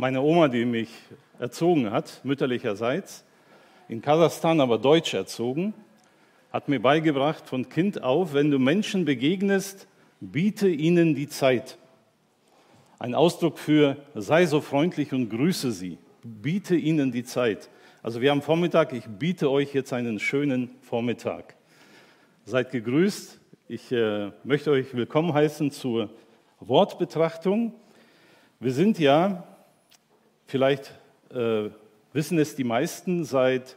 [0.00, 0.90] Meine Oma, die mich
[1.40, 3.24] erzogen hat, mütterlicherseits,
[3.88, 5.74] in Kasachstan aber deutsch erzogen,
[6.52, 9.88] hat mir beigebracht von Kind auf, wenn du Menschen begegnest,
[10.20, 11.78] biete ihnen die Zeit.
[13.00, 15.98] Ein Ausdruck für sei so freundlich und grüße sie.
[16.22, 17.68] Biete ihnen die Zeit.
[18.00, 21.56] Also wir haben Vormittag, ich biete euch jetzt einen schönen Vormittag.
[22.44, 23.40] Seid gegrüßt.
[23.66, 26.08] Ich äh, möchte euch willkommen heißen zur
[26.60, 27.74] Wortbetrachtung.
[28.60, 29.42] Wir sind ja,
[30.48, 30.92] vielleicht
[31.30, 31.68] äh,
[32.12, 33.76] wissen es die meisten, seit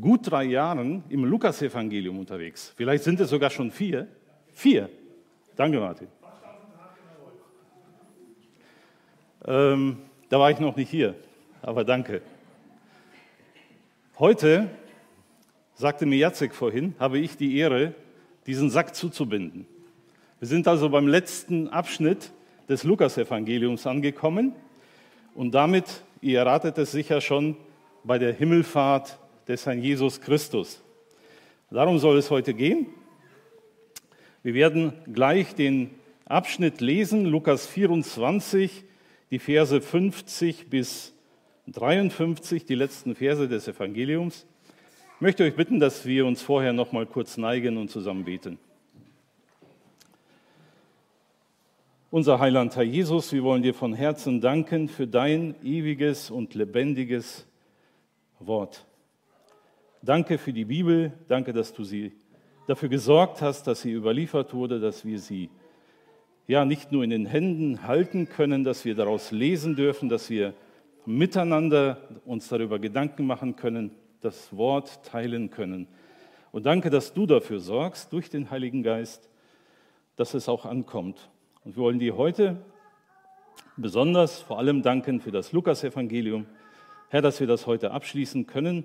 [0.00, 2.74] gut drei Jahren im Lukasevangelium unterwegs.
[2.76, 4.06] Vielleicht sind es sogar schon vier.
[4.52, 4.90] Vier.
[5.56, 6.08] Danke, Martin.
[9.46, 11.14] Ähm, da war ich noch nicht hier,
[11.62, 12.20] aber danke.
[14.18, 14.68] Heute,
[15.74, 17.94] sagte mir Jacek vorhin, habe ich die Ehre,
[18.46, 19.66] diesen Sack zuzubinden.
[20.40, 22.32] Wir sind also beim letzten Abschnitt
[22.68, 24.54] des Lukasevangeliums angekommen
[25.34, 27.56] und damit, ihr erratet es sicher schon,
[28.04, 30.82] bei der Himmelfahrt des Herrn Jesus Christus.
[31.70, 32.86] Darum soll es heute gehen.
[34.42, 35.90] Wir werden gleich den
[36.24, 38.84] Abschnitt lesen, Lukas 24,
[39.30, 41.12] die Verse 50 bis
[41.66, 44.46] 53, die letzten Verse des Evangeliums.
[45.16, 48.58] Ich möchte euch bitten, dass wir uns vorher noch mal kurz neigen und zusammen beten.
[52.12, 57.46] Unser Heiland Herr Jesus, wir wollen dir von Herzen danken für dein ewiges und lebendiges
[58.40, 58.84] Wort.
[60.02, 62.10] Danke für die Bibel, danke, dass du sie
[62.66, 65.50] dafür gesorgt hast, dass sie überliefert wurde, dass wir sie
[66.48, 70.52] ja nicht nur in den Händen halten können, dass wir daraus lesen dürfen, dass wir
[71.06, 75.86] miteinander uns darüber Gedanken machen können, das Wort teilen können.
[76.50, 79.30] Und danke, dass du dafür sorgst, durch den Heiligen Geist,
[80.16, 81.30] dass es auch ankommt.
[81.70, 82.56] Und wir wollen dir heute
[83.76, 86.46] besonders vor allem danken für das Lukasevangelium.
[87.10, 88.82] Herr, dass wir das heute abschließen können,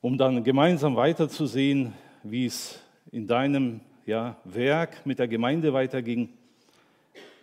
[0.00, 6.28] um dann gemeinsam weiterzusehen, wie es in deinem ja, Werk mit der Gemeinde weiterging.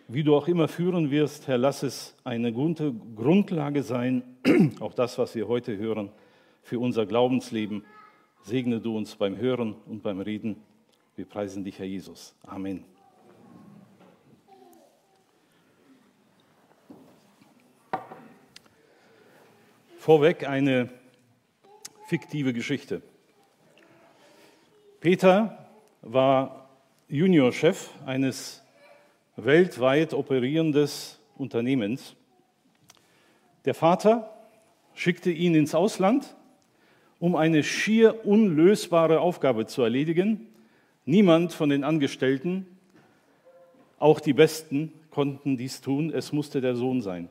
[0.08, 4.24] Wie du auch immer führen wirst, Herr, lass es eine gute Grundlage sein,
[4.80, 6.12] auch das, was wir heute hören,
[6.62, 7.84] für unser Glaubensleben.
[8.42, 10.56] Segne du uns beim Hören und beim Reden.
[11.18, 12.34] Wir preisen dich, Herr Jesus.
[12.44, 12.93] Amen.
[20.04, 20.90] Vorweg eine
[22.08, 23.02] fiktive Geschichte.
[25.00, 25.66] Peter
[26.02, 26.68] war
[27.08, 28.62] Juniorchef eines
[29.38, 32.18] weltweit operierendes Unternehmens.
[33.64, 34.30] Der Vater
[34.94, 36.36] schickte ihn ins Ausland,
[37.20, 40.48] um eine schier unlösbare Aufgabe zu erledigen.
[41.06, 42.68] Niemand von den Angestellten,
[44.00, 46.12] auch die Besten, konnten dies tun.
[46.14, 47.30] Es musste der Sohn sein.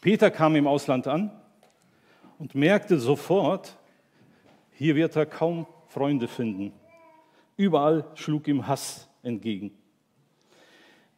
[0.00, 1.32] Peter kam im Ausland an
[2.38, 3.76] und merkte sofort,
[4.72, 6.72] hier wird er kaum Freunde finden.
[7.56, 9.72] Überall schlug ihm Hass entgegen.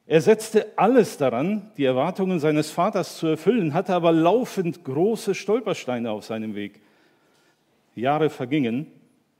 [0.06, 6.10] Er setzte alles daran, die Erwartungen seines Vaters zu erfüllen, hatte aber laufend große Stolpersteine
[6.10, 6.80] auf seinem Weg.
[7.94, 8.86] Jahre vergingen,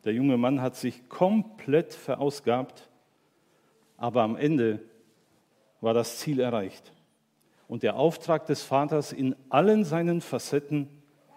[0.05, 2.89] der junge Mann hat sich komplett verausgabt,
[3.97, 4.81] aber am Ende
[5.81, 6.93] war das Ziel erreicht
[7.70, 10.88] und der Auftrag des Vaters in allen seinen Facetten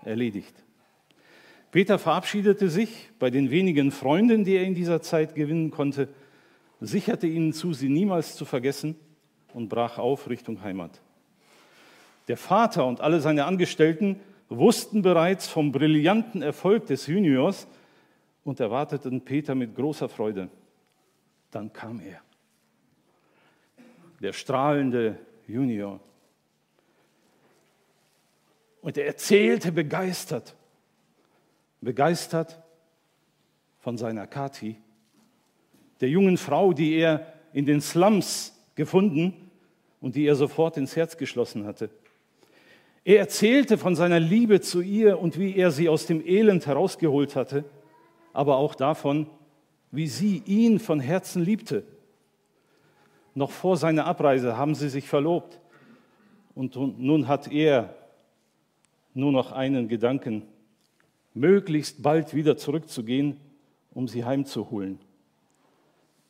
[0.04, 0.56] erledigt.
[1.70, 6.10] Peter verabschiedete sich bei den wenigen Freunden, die er in dieser Zeit gewinnen konnte,
[6.82, 8.96] sicherte ihnen zu, sie niemals zu vergessen
[9.54, 11.00] und brach auf Richtung Heimat.
[12.28, 14.20] Der Vater und alle seine Angestellten
[14.50, 17.68] wussten bereits vom brillanten Erfolg des Juniors
[18.44, 20.50] und erwarteten Peter mit großer Freude.
[21.52, 22.22] Dann kam er,
[24.20, 26.00] der strahlende Junior.
[28.84, 30.56] Und er erzählte begeistert
[31.84, 32.62] begeistert
[33.80, 34.78] von seiner Kathi,
[36.02, 39.52] der jungen Frau, die er in den Slums gefunden
[40.02, 41.90] und die er sofort ins Herz geschlossen hatte.
[43.06, 47.36] Er erzählte von seiner Liebe zu ihr und wie er sie aus dem Elend herausgeholt
[47.36, 47.66] hatte,
[48.32, 49.30] aber auch davon,
[49.92, 51.84] wie sie ihn von Herzen liebte.
[53.36, 55.60] Noch vor seiner Abreise haben sie sich verlobt
[56.56, 57.94] und nun hat er
[59.14, 60.44] nur noch einen Gedanken,
[61.34, 63.38] möglichst bald wieder zurückzugehen,
[63.92, 65.00] um sie heimzuholen.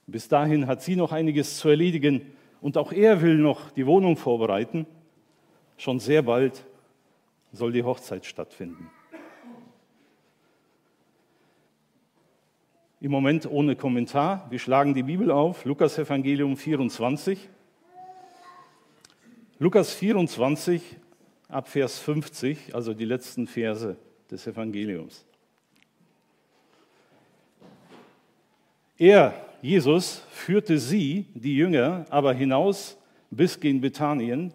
[0.07, 2.21] Bis dahin hat sie noch einiges zu erledigen
[2.61, 4.85] und auch er will noch die Wohnung vorbereiten.
[5.77, 6.65] Schon sehr bald
[7.51, 8.89] soll die Hochzeit stattfinden.
[12.99, 14.47] Im Moment ohne Kommentar.
[14.49, 17.49] Wir schlagen die Bibel auf, Lukas Evangelium 24.
[19.59, 20.81] Lukas 24
[21.53, 23.95] ab Vers 50, also die letzten Verse
[24.29, 25.25] des Evangeliums.
[28.97, 32.97] Er, Jesus, führte sie, die Jünger, aber hinaus
[33.29, 34.53] bis gen Bethanien.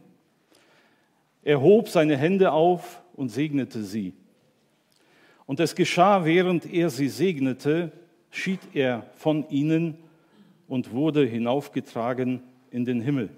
[1.42, 4.14] Er hob seine Hände auf und segnete sie.
[5.46, 7.92] Und es geschah, während er sie segnete,
[8.30, 9.96] schied er von ihnen
[10.68, 13.30] und wurde hinaufgetragen in den Himmel.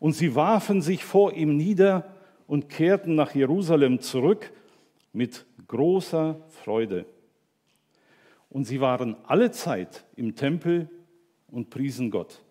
[0.00, 2.12] Und sie warfen sich vor ihm nieder
[2.48, 4.50] und kehrten nach Jerusalem zurück
[5.12, 7.06] mit großer Freude.
[8.48, 10.90] Und sie waren alle Zeit im Tempel
[11.46, 12.42] und priesen Gott.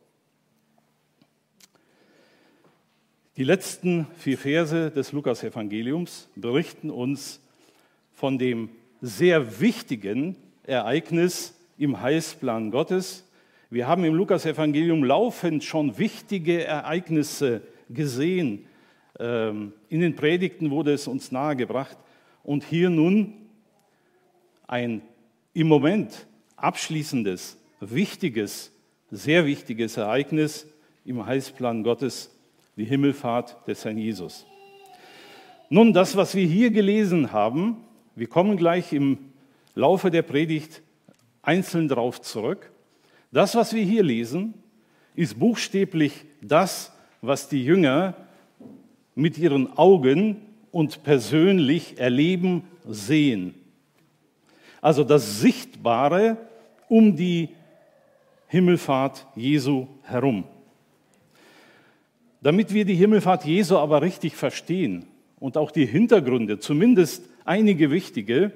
[3.35, 7.41] Die letzten vier Verse des Lukas-Evangeliums berichten uns
[8.13, 8.69] von dem
[9.01, 13.28] sehr wichtigen Ereignis im Heilsplan Gottes.
[13.71, 18.65] Wir haben im Lukas-Evangelium laufend schon wichtige Ereignisse gesehen.
[19.19, 21.95] Ähm, in den Predigten wurde es uns nahegebracht.
[22.43, 23.33] Und hier nun
[24.65, 25.03] ein
[25.53, 26.25] im Moment
[26.55, 28.71] abschließendes, wichtiges,
[29.11, 30.65] sehr wichtiges Ereignis
[31.05, 32.35] im Heilsplan Gottes,
[32.75, 34.47] die Himmelfahrt des Herrn Jesus.
[35.69, 37.77] Nun, das, was wir hier gelesen haben,
[38.15, 39.19] wir kommen gleich im
[39.75, 40.81] Laufe der Predigt
[41.43, 42.71] einzeln darauf zurück.
[43.31, 44.53] Das, was wir hier lesen,
[45.15, 46.91] ist buchstäblich das,
[47.21, 48.15] was die Jünger
[49.13, 50.37] mit ihren Augen
[50.71, 53.53] und persönlich erleben, sehen.
[54.81, 56.37] Also das Sichtbare
[56.87, 57.49] um die
[58.47, 60.45] Himmelfahrt Jesu herum.
[62.41, 65.05] Damit wir die Himmelfahrt Jesu aber richtig verstehen
[65.39, 68.51] und auch die Hintergründe, zumindest einige wichtige,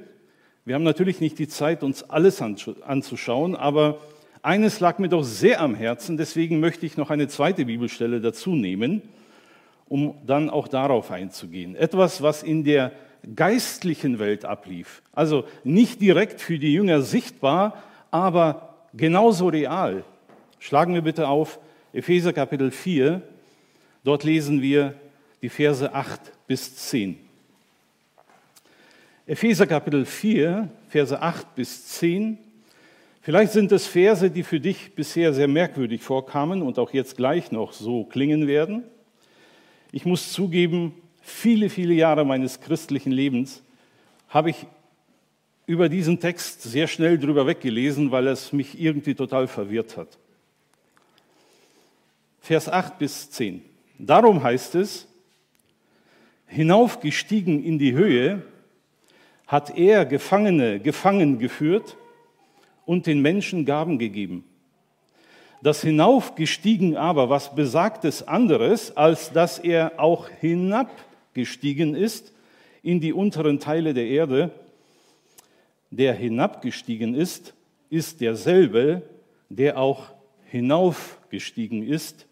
[0.66, 4.00] wir haben natürlich nicht die Zeit, uns alles anzuschauen, aber
[4.44, 8.56] eines lag mir doch sehr am Herzen, deswegen möchte ich noch eine zweite Bibelstelle dazu
[8.56, 9.02] nehmen,
[9.88, 11.76] um dann auch darauf einzugehen.
[11.76, 12.92] Etwas, was in der
[13.36, 15.02] geistlichen Welt ablief.
[15.14, 17.82] Also nicht direkt für die Jünger sichtbar,
[18.12, 20.04] aber genauso real.
[20.60, 21.60] Schlagen wir bitte auf
[21.94, 23.22] Epheser Kapitel 4.
[24.04, 24.94] Dort lesen wir
[25.42, 27.18] die Verse 8 bis 10.
[29.26, 32.38] Epheser Kapitel 4, Verse 8 bis 10.
[33.26, 37.54] Vielleicht sind es Verse, die für dich bisher sehr merkwürdig vorkamen und auch jetzt gleich
[37.54, 38.84] noch so klingen werden.
[39.94, 43.64] Ich muss zugeben, viele, viele Jahre meines christlichen Lebens
[44.28, 44.66] habe ich
[45.66, 50.18] über diesen Text sehr schnell drüber weggelesen, weil es mich irgendwie total verwirrt hat.
[52.42, 53.62] Vers 8 bis 10.
[54.00, 55.08] Darum heißt es,
[56.48, 58.42] hinaufgestiegen in die Höhe,
[59.48, 61.96] hat er Gefangene gefangen geführt
[62.86, 64.44] und den Menschen Gaben gegeben.
[65.62, 70.92] Das hinaufgestiegen aber, was besagt es anderes, als dass er auch hinab
[71.34, 72.34] gestiegen ist
[72.82, 74.52] in die unteren Teile der Erde,
[75.90, 77.54] der hinabgestiegen ist,
[77.90, 79.04] ist derselbe,
[79.50, 80.12] der auch
[80.50, 82.28] hinaufgestiegen ist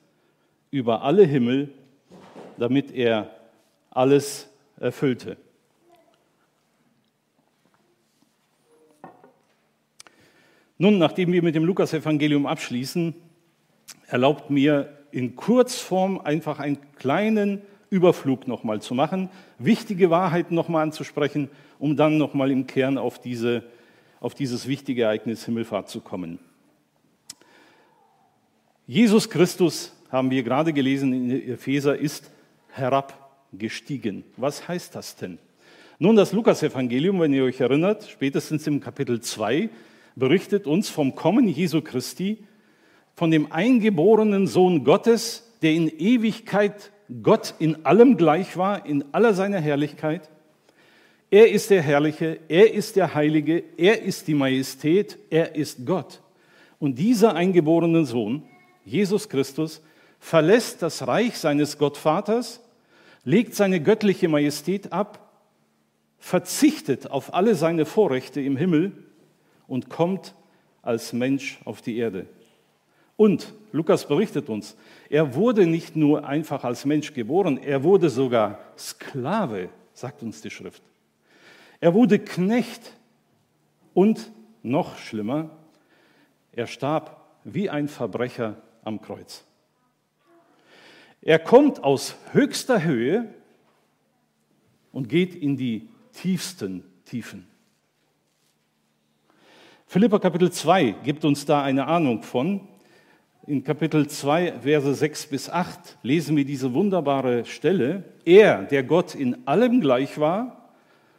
[0.70, 1.70] über alle Himmel,
[2.58, 3.34] damit er
[3.92, 4.50] alles
[4.80, 5.38] erfüllte.
[10.82, 13.14] Nun, nachdem wir mit dem Lukas-Evangelium abschließen,
[14.08, 19.30] erlaubt mir in Kurzform einfach einen kleinen Überflug nochmal zu machen,
[19.60, 23.64] wichtige Wahrheiten nochmal anzusprechen, um dann nochmal im Kern auf, diese,
[24.20, 26.40] auf dieses wichtige Ereignis Himmelfahrt zu kommen.
[28.88, 32.32] Jesus Christus, haben wir gerade gelesen in Epheser, ist
[32.70, 34.24] herabgestiegen.
[34.36, 35.38] Was heißt das denn?
[36.00, 39.70] Nun, das Lukas-Evangelium, wenn ihr euch erinnert, spätestens im Kapitel 2,
[40.16, 42.46] berichtet uns vom Kommen Jesu Christi,
[43.16, 46.92] von dem eingeborenen Sohn Gottes, der in Ewigkeit
[47.24, 50.30] Gott in allem gleich war, in aller seiner Herrlichkeit.
[51.30, 56.22] Er ist der Herrliche, er ist der Heilige, er ist die Majestät, er ist Gott.
[56.80, 58.44] Und dieser eingeborene Sohn,
[58.86, 59.82] Jesus Christus,
[60.20, 62.62] verlässt das Reich seines Gottvaters,
[63.24, 65.32] legt seine göttliche Majestät ab,
[66.18, 68.92] verzichtet auf alle seine Vorrechte im Himmel
[69.72, 70.36] und kommt
[70.82, 72.28] als Mensch auf die Erde.
[73.16, 74.76] Und Lukas berichtet uns,
[75.10, 80.50] er wurde nicht nur einfach als Mensch geboren, er wurde sogar Sklave, sagt uns die
[80.50, 80.84] Schrift.
[81.80, 82.98] Er wurde Knecht
[83.94, 85.52] und noch schlimmer,
[86.52, 89.46] er starb wie ein Verbrecher am Kreuz.
[91.22, 93.34] Er kommt aus höchster Höhe
[94.92, 97.51] und geht in die tiefsten Tiefen.
[99.92, 102.62] Philippa Kapitel 2 gibt uns da eine Ahnung von,
[103.46, 108.06] in Kapitel 2, Verse 6 bis 8 lesen wir diese wunderbare Stelle.
[108.24, 110.70] Er, der Gott in allem gleich war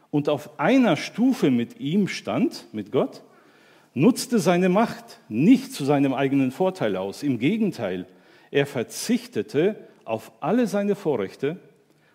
[0.09, 3.21] und auf einer Stufe mit ihm stand, mit Gott,
[3.93, 7.21] nutzte seine Macht nicht zu seinem eigenen Vorteil aus.
[7.21, 8.07] Im Gegenteil,
[8.49, 11.57] er verzichtete auf alle seine Vorrechte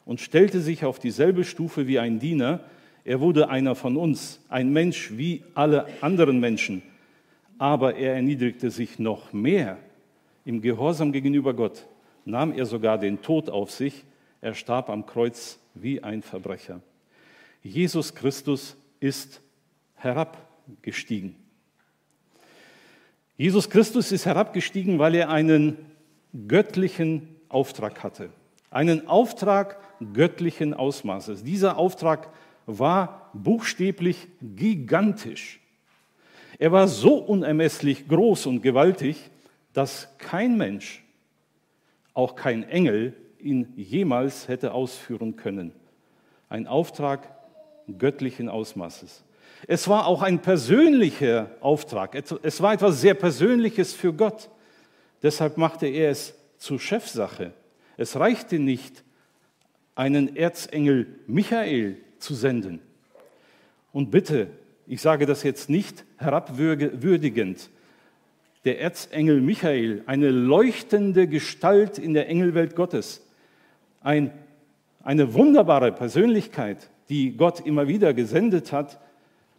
[0.04, 2.64] und stellte sich auf dieselbe Stufe wie ein Diener.
[3.08, 6.82] Er wurde einer von uns, ein Mensch wie alle anderen Menschen.
[7.56, 9.78] Aber er erniedrigte sich noch mehr.
[10.44, 11.86] Im Gehorsam gegenüber Gott
[12.26, 14.04] nahm er sogar den Tod auf sich.
[14.42, 16.82] Er starb am Kreuz wie ein Verbrecher.
[17.62, 19.40] Jesus Christus ist
[19.96, 21.34] herabgestiegen.
[23.38, 25.78] Jesus Christus ist herabgestiegen, weil er einen
[26.46, 28.28] göttlichen Auftrag hatte.
[28.70, 29.78] Einen Auftrag
[30.12, 31.42] göttlichen Ausmaßes.
[31.42, 32.28] Dieser Auftrag
[32.68, 35.60] war buchstäblich gigantisch.
[36.58, 39.30] Er war so unermesslich groß und gewaltig,
[39.72, 41.02] dass kein Mensch,
[42.12, 45.72] auch kein Engel, ihn jemals hätte ausführen können.
[46.48, 47.28] Ein Auftrag
[47.96, 49.25] göttlichen Ausmaßes.
[49.66, 52.14] Es war auch ein persönlicher Auftrag.
[52.42, 54.50] Es war etwas sehr Persönliches für Gott.
[55.22, 57.52] Deshalb machte er es zur Chefsache.
[57.96, 59.04] Es reichte nicht,
[59.94, 62.80] einen Erzengel Michael zu senden.
[63.92, 64.48] Und bitte,
[64.87, 67.70] ich sage das jetzt nicht herabwürdigend,
[68.64, 73.26] der Erzengel Michael, eine leuchtende Gestalt in der Engelwelt Gottes,
[74.02, 74.30] ein,
[75.02, 79.00] eine wunderbare Persönlichkeit, die Gott immer wieder gesendet hat,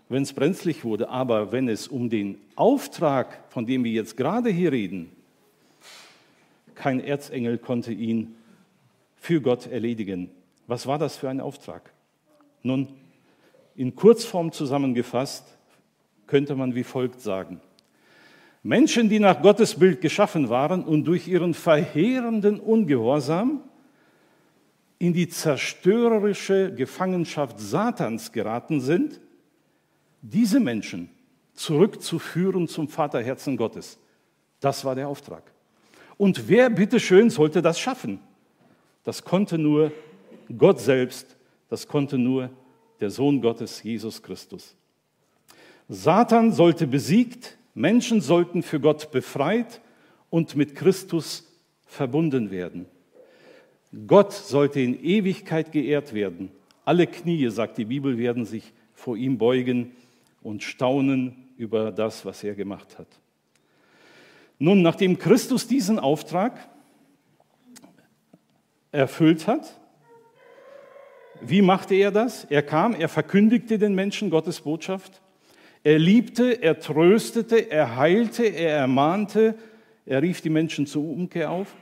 [0.10, 1.10] wenn es brenzlig wurde.
[1.10, 5.12] Aber wenn es um den Auftrag, von dem wir jetzt gerade hier reden,
[6.76, 8.36] kein Erzengel konnte ihn
[9.18, 10.30] für Gott erledigen.
[10.68, 11.92] Was war das für ein Auftrag?
[12.64, 12.88] Nun,
[13.76, 15.58] in Kurzform zusammengefasst
[16.28, 17.62] könnte man wie folgt sagen.
[18.62, 23.62] Menschen, die nach Gottes Bild geschaffen waren und durch ihren verheerenden Ungehorsam
[25.00, 29.22] in die zerstörerische Gefangenschaft Satans geraten sind,
[30.22, 31.10] diese Menschen
[31.54, 33.98] zurückzuführen zum Vaterherzen Gottes.
[34.60, 35.44] Das war der Auftrag.
[36.18, 38.20] Und wer bitteschön sollte das schaffen?
[39.06, 39.94] Das konnte nur
[40.58, 41.38] Gott selbst,
[41.70, 42.50] das konnte nur
[43.00, 44.76] der Sohn Gottes, Jesus Christus.
[45.88, 49.82] Satan sollte besiegt, Menschen sollten für Gott befreit
[50.30, 51.48] und mit Christus
[51.86, 52.86] verbunden werden.
[54.06, 56.52] Gott sollte in Ewigkeit geehrt werden.
[56.86, 59.94] Alle Knie, sagt die Bibel, werden sich vor ihm beugen
[60.42, 63.08] und staunen über das, was er gemacht hat.
[64.60, 66.70] Nun, nachdem Christus diesen Auftrag
[68.92, 69.80] erfüllt hat,
[71.42, 72.46] wie machte er das?
[72.46, 75.22] Er kam, er verkündigte den Menschen Gottes Botschaft.
[75.84, 79.56] Er liebte, er tröstete, er heilte, er ermahnte,
[80.06, 81.74] er rief die Menschen zur Umkehr auf.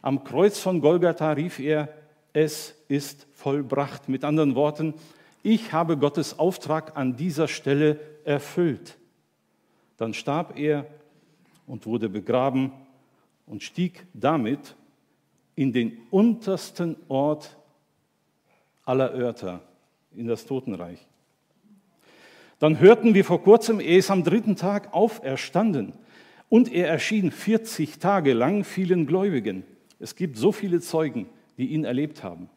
[0.00, 1.88] Am Kreuz von Golgatha rief er,
[2.32, 4.08] es ist vollbracht.
[4.08, 4.94] Mit anderen Worten,
[5.42, 8.96] ich habe Gottes Auftrag an dieser Stelle erfüllt.
[9.98, 10.86] Dann starb er
[11.66, 12.72] und wurde begraben
[13.46, 14.74] und stieg damit
[15.54, 17.56] in den untersten Ort
[18.84, 19.60] aller Örter,
[20.14, 20.98] in das Totenreich.
[22.58, 25.92] Dann hörten wir vor kurzem, er ist am dritten Tag auferstanden
[26.48, 29.64] und er erschien 40 Tage lang vielen Gläubigen.
[29.98, 31.26] Es gibt so viele Zeugen,
[31.58, 32.48] die ihn erlebt haben.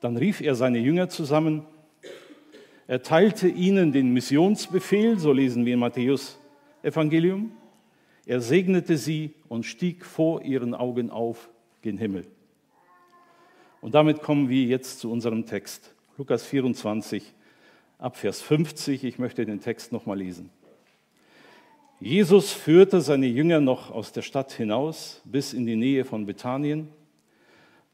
[0.00, 1.64] Dann rief er seine Jünger zusammen,
[2.86, 6.38] er teilte ihnen den Missionsbefehl, so lesen wir in Matthäus
[6.82, 7.52] Evangelium.
[8.24, 11.50] Er segnete sie und stieg vor ihren Augen auf
[11.82, 12.24] gen Himmel.
[13.80, 15.94] Und damit kommen wir jetzt zu unserem Text.
[16.16, 17.32] Lukas 24,
[17.98, 19.04] ab Vers 50.
[19.04, 20.50] Ich möchte den Text nochmal lesen.
[22.00, 26.88] Jesus führte seine Jünger noch aus der Stadt hinaus bis in die Nähe von Bethanien.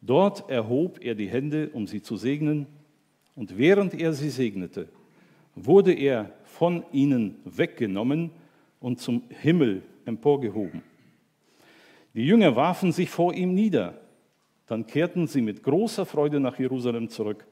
[0.01, 2.67] Dort erhob er die Hände, um sie zu segnen,
[3.35, 4.89] und während er sie segnete,
[5.55, 8.31] wurde er von ihnen weggenommen
[8.81, 10.83] und zum Himmel emporgehoben.
[12.15, 14.01] Die Jünger warfen sich vor ihm nieder,
[14.67, 17.47] dann kehrten sie mit großer Freude nach Jerusalem zurück.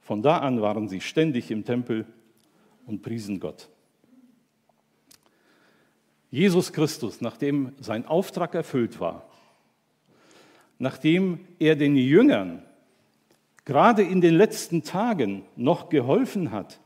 [0.00, 2.06] Von da an waren sie ständig im Tempel
[2.86, 3.68] und priesen Gott.
[6.30, 9.28] Jesus Christus, nachdem sein Auftrag erfüllt war,
[10.78, 12.62] nachdem er den Jüngern
[13.64, 16.80] gerade in den letzten Tagen noch geholfen hat,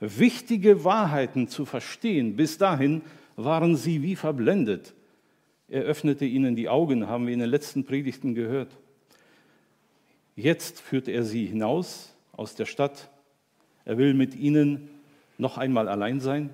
[0.00, 2.36] wichtige Wahrheiten zu verstehen.
[2.36, 3.02] Bis dahin
[3.36, 4.94] waren sie wie verblendet.
[5.70, 8.76] Er öffnete ihnen die Augen, haben wir in den letzten Predigten gehört.
[10.34, 13.08] Jetzt führt er sie hinaus aus der Stadt.
[13.84, 14.90] Er will mit ihnen
[15.38, 16.50] noch einmal allein sein.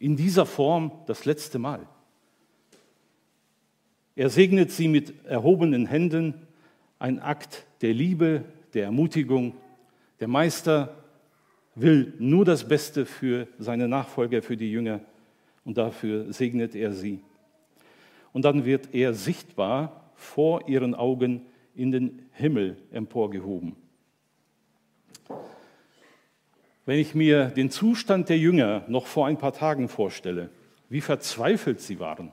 [0.00, 1.86] In dieser Form das letzte Mal.
[4.16, 6.34] Er segnet sie mit erhobenen Händen,
[6.98, 9.54] ein Akt der Liebe, der Ermutigung.
[10.18, 10.96] Der Meister
[11.76, 15.00] will nur das Beste für seine Nachfolger, für die Jünger
[15.64, 17.20] und dafür segnet er sie.
[18.32, 23.76] Und dann wird er sichtbar vor ihren Augen in den Himmel emporgehoben.
[26.86, 30.50] Wenn ich mir den Zustand der Jünger noch vor ein paar Tagen vorstelle,
[30.88, 32.32] wie verzweifelt sie waren,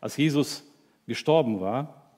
[0.00, 0.64] als Jesus
[1.06, 2.10] gestorben war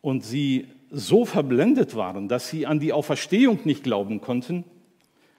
[0.00, 4.64] und sie so verblendet waren, dass sie an die Auferstehung nicht glauben konnten.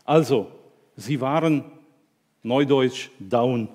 [0.03, 0.51] Also,
[0.95, 1.63] sie waren
[2.41, 3.69] neudeutsch down.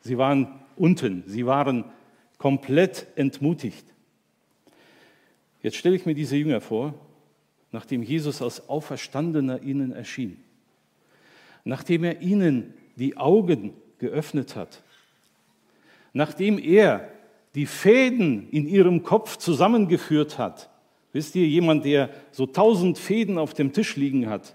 [0.00, 1.84] Sie waren unten, sie waren
[2.38, 3.86] komplett entmutigt.
[5.62, 6.94] Jetzt stelle ich mir diese Jünger vor,
[7.70, 10.36] nachdem Jesus als Auferstandener ihnen erschien,
[11.64, 14.82] nachdem er ihnen die Augen geöffnet hat,
[16.12, 17.08] nachdem er
[17.54, 20.70] die Fäden in ihrem Kopf zusammengeführt hat.
[21.12, 24.54] Wisst ihr, jemand, der so tausend Fäden auf dem Tisch liegen hat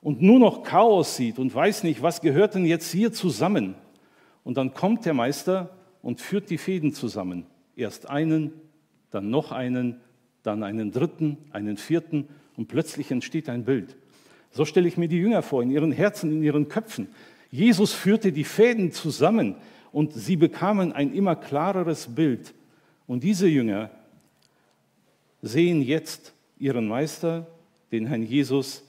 [0.00, 3.74] und nur noch Chaos sieht und weiß nicht, was gehört denn jetzt hier zusammen?
[4.48, 7.44] Und dann kommt der Meister und führt die Fäden zusammen.
[7.76, 8.54] Erst einen,
[9.10, 10.00] dann noch einen,
[10.42, 13.94] dann einen dritten, einen vierten und plötzlich entsteht ein Bild.
[14.50, 17.08] So stelle ich mir die Jünger vor, in ihren Herzen, in ihren Köpfen.
[17.50, 19.54] Jesus führte die Fäden zusammen
[19.92, 22.54] und sie bekamen ein immer klareres Bild.
[23.06, 23.90] Und diese Jünger
[25.42, 27.48] sehen jetzt ihren Meister,
[27.92, 28.82] den Herrn Jesus,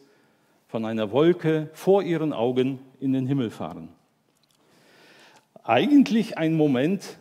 [0.69, 3.89] von einer Wolke vor ihren Augen in den Himmel fahren.
[5.69, 7.19] Eigentlich ein Moment,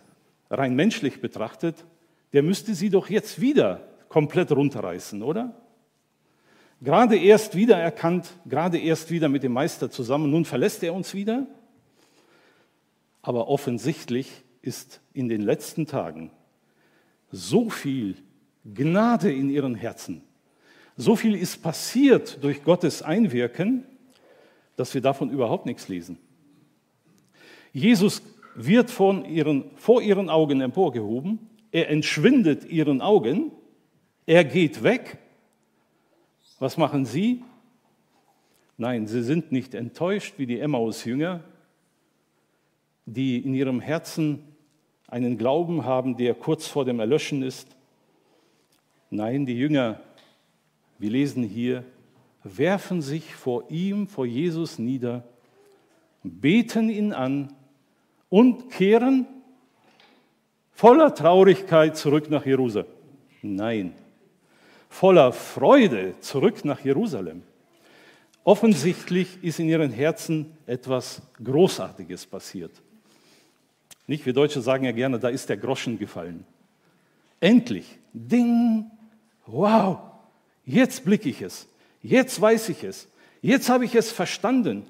[0.48, 1.84] rein menschlich betrachtet,
[2.32, 5.54] der müsste sie doch jetzt wieder komplett runterreißen, oder?
[6.80, 11.12] Gerade erst wieder erkannt, gerade erst wieder mit dem Meister zusammen, nun verlässt er uns
[11.12, 11.46] wieder.
[13.20, 14.30] Aber offensichtlich
[14.62, 16.30] ist in den letzten Tagen
[17.30, 18.16] so viel
[18.64, 20.22] Gnade in ihren Herzen,
[20.96, 23.84] so viel ist passiert durch Gottes Einwirken,
[24.76, 26.18] dass wir davon überhaupt nichts lesen.
[27.74, 28.22] Jesus
[28.66, 31.38] wird von ihren, vor ihren Augen emporgehoben,
[31.70, 33.52] er entschwindet ihren Augen,
[34.26, 35.18] er geht weg.
[36.58, 37.44] Was machen sie?
[38.76, 41.42] Nein, sie sind nicht enttäuscht wie die Emmaus-Jünger,
[43.06, 44.42] die in ihrem Herzen
[45.06, 47.76] einen Glauben haben, der kurz vor dem Erlöschen ist.
[49.10, 50.00] Nein, die Jünger,
[50.98, 51.84] wir lesen hier,
[52.42, 55.24] werfen sich vor ihm, vor Jesus nieder,
[56.22, 57.54] beten ihn an
[58.28, 59.26] und kehren
[60.72, 62.86] voller Traurigkeit zurück nach Jerusalem.
[63.42, 63.94] Nein,
[64.88, 67.42] voller Freude zurück nach Jerusalem.
[68.44, 72.72] Offensichtlich ist in ihren Herzen etwas Großartiges passiert.
[74.06, 76.46] Nicht, wir Deutsche sagen ja gerne, da ist der Groschen gefallen.
[77.40, 78.90] Endlich, ding,
[79.46, 79.98] wow,
[80.64, 81.68] jetzt blicke ich es,
[82.02, 83.08] jetzt weiß ich es,
[83.42, 84.86] jetzt habe ich es verstanden.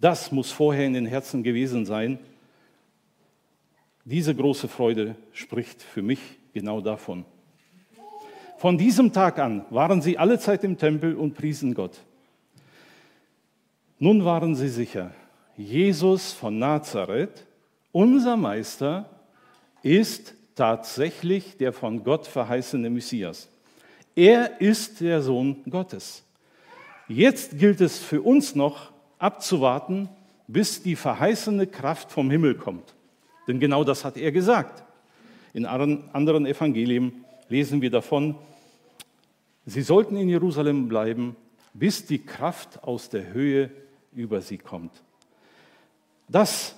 [0.00, 2.18] Das muss vorher in den Herzen gewesen sein.
[4.04, 6.20] Diese große Freude spricht für mich
[6.54, 7.24] genau davon.
[8.56, 11.98] Von diesem Tag an waren sie alle Zeit im Tempel und priesen Gott.
[13.98, 15.12] Nun waren sie sicher,
[15.56, 17.46] Jesus von Nazareth,
[17.92, 19.08] unser Meister,
[19.82, 23.48] ist tatsächlich der von Gott verheißene Messias.
[24.14, 26.24] Er ist der Sohn Gottes.
[27.08, 30.08] Jetzt gilt es für uns noch, abzuwarten,
[30.48, 32.94] bis die verheißene Kraft vom Himmel kommt.
[33.46, 34.82] Denn genau das hat er gesagt.
[35.52, 38.36] In anderen Evangelien lesen wir davon,
[39.66, 41.36] sie sollten in Jerusalem bleiben,
[41.72, 43.70] bis die Kraft aus der Höhe
[44.12, 45.02] über sie kommt.
[46.28, 46.76] Das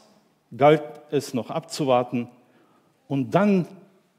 [0.55, 2.29] galt es noch abzuwarten
[3.09, 3.67] und dann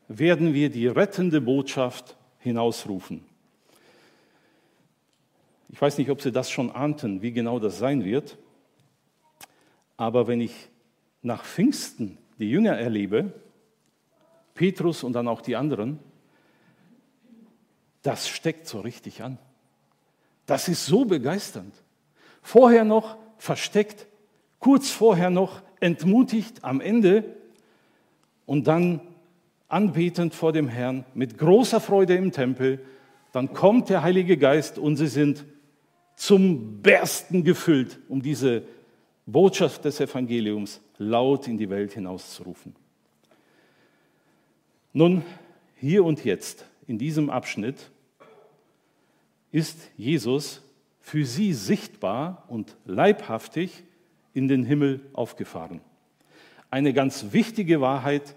[0.07, 3.25] werden wir die rettende Botschaft hinausrufen.
[5.73, 8.37] Ich weiß nicht, ob Sie das schon ahnten, wie genau das sein wird.
[9.97, 10.69] Aber wenn ich
[11.23, 13.33] nach Pfingsten die Jünger erlebe,
[14.53, 15.97] Petrus und dann auch die anderen,
[18.03, 19.39] das steckt so richtig an.
[20.45, 21.73] Das ist so begeisternd.
[22.43, 24.05] Vorher noch versteckt,
[24.59, 27.25] kurz vorher noch entmutigt, am Ende
[28.45, 29.01] und dann
[29.69, 32.85] anbetend vor dem Herrn, mit großer Freude im Tempel.
[33.31, 35.45] Dann kommt der Heilige Geist und sie sind
[36.15, 38.63] zum Bersten gefüllt, um diese
[39.25, 42.75] Botschaft des Evangeliums laut in die Welt hinauszurufen.
[44.93, 45.23] Nun,
[45.75, 47.89] hier und jetzt, in diesem Abschnitt,
[49.51, 50.61] ist Jesus
[50.99, 53.83] für sie sichtbar und leibhaftig
[54.33, 55.81] in den Himmel aufgefahren.
[56.69, 58.35] Eine ganz wichtige Wahrheit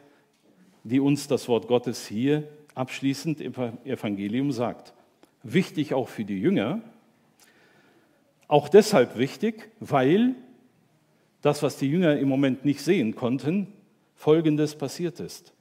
[0.86, 2.44] die uns das Wort Gottes hier
[2.76, 4.94] abschließend im Evangelium sagt.
[5.42, 6.80] Wichtig auch für die Jünger,
[8.48, 10.34] auch deshalb wichtig, weil
[11.42, 13.68] das, was die Jünger im Moment nicht sehen konnten,
[14.14, 15.52] Folgendes passiert ist.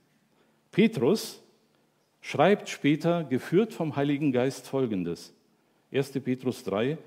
[0.71, 1.41] Petrus
[2.21, 5.33] schreibt später, geführt vom Heiligen Geist, Folgendes.
[5.91, 6.11] 1.
[6.23, 6.97] Petrus 3,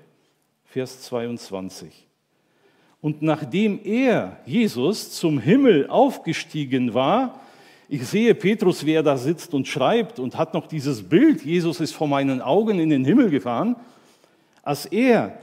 [0.65, 2.07] Vers 22.
[3.01, 7.41] Und nachdem er, Jesus, zum Himmel aufgestiegen war,
[7.87, 11.79] ich sehe Petrus, wie er da sitzt und schreibt und hat noch dieses Bild, Jesus
[11.79, 13.75] ist vor meinen Augen in den Himmel gefahren,
[14.61, 15.39] als er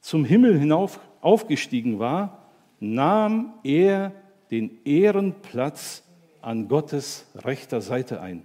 [0.00, 2.46] zum Himmel hinauf aufgestiegen war,
[2.80, 4.12] nahm er
[4.50, 6.02] den Ehrenplatz
[6.42, 8.44] an Gottes rechter Seite ein.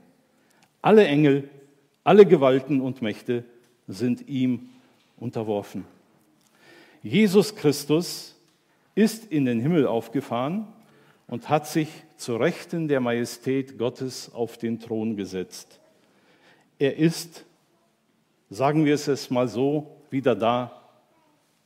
[0.81, 1.49] Alle Engel,
[2.03, 3.45] alle Gewalten und Mächte
[3.87, 4.69] sind ihm
[5.17, 5.85] unterworfen.
[7.01, 8.35] Jesus Christus
[8.93, 10.67] ist in den Himmel aufgefahren
[11.27, 15.79] und hat sich zu Rechten der Majestät Gottes auf den Thron gesetzt.
[16.77, 17.45] Er ist,
[18.49, 20.84] sagen wir es mal so, wieder da,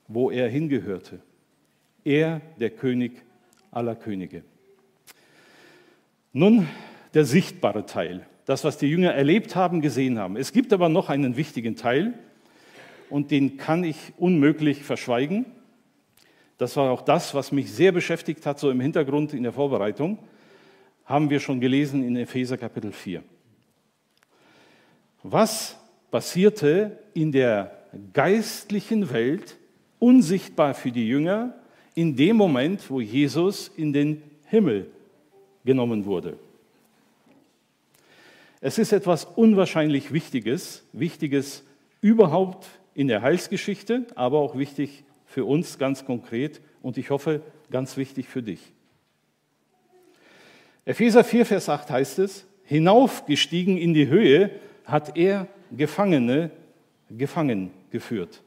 [0.10, 1.22] wo er hingehörte.
[2.04, 3.24] Er, der König
[3.72, 4.44] aller Könige.
[6.34, 6.68] Nun
[7.14, 10.36] der sichtbare Teil, das, was die Jünger erlebt haben, gesehen haben.
[10.36, 12.14] Es gibt aber noch einen wichtigen Teil
[13.10, 15.46] und den kann ich unmöglich verschweigen.
[16.58, 20.20] Das war auch das, was mich sehr beschäftigt hat, so im Hintergrund in der Vorbereitung,
[21.06, 23.24] haben wir schon gelesen in Epheser Kapitel 4.
[25.24, 25.78] Was
[26.12, 27.80] passierte in der
[28.14, 29.59] geistlichen Welt,
[30.00, 31.54] unsichtbar für die Jünger,
[31.96, 34.90] in dem Moment, wo Jesus in den Himmel
[35.66, 36.38] genommen wurde.
[38.62, 41.64] Es ist etwas unwahrscheinlich Wichtiges, Wichtiges
[42.02, 47.98] überhaupt in der Heilsgeschichte, aber auch wichtig für uns ganz konkret und ich hoffe ganz
[47.98, 48.60] wichtig für dich.
[50.86, 54.52] Epheser 4, Vers 8 heißt es, hinaufgestiegen in die Höhe
[54.86, 56.52] hat er Gefangene
[57.10, 58.42] gefangen geführt.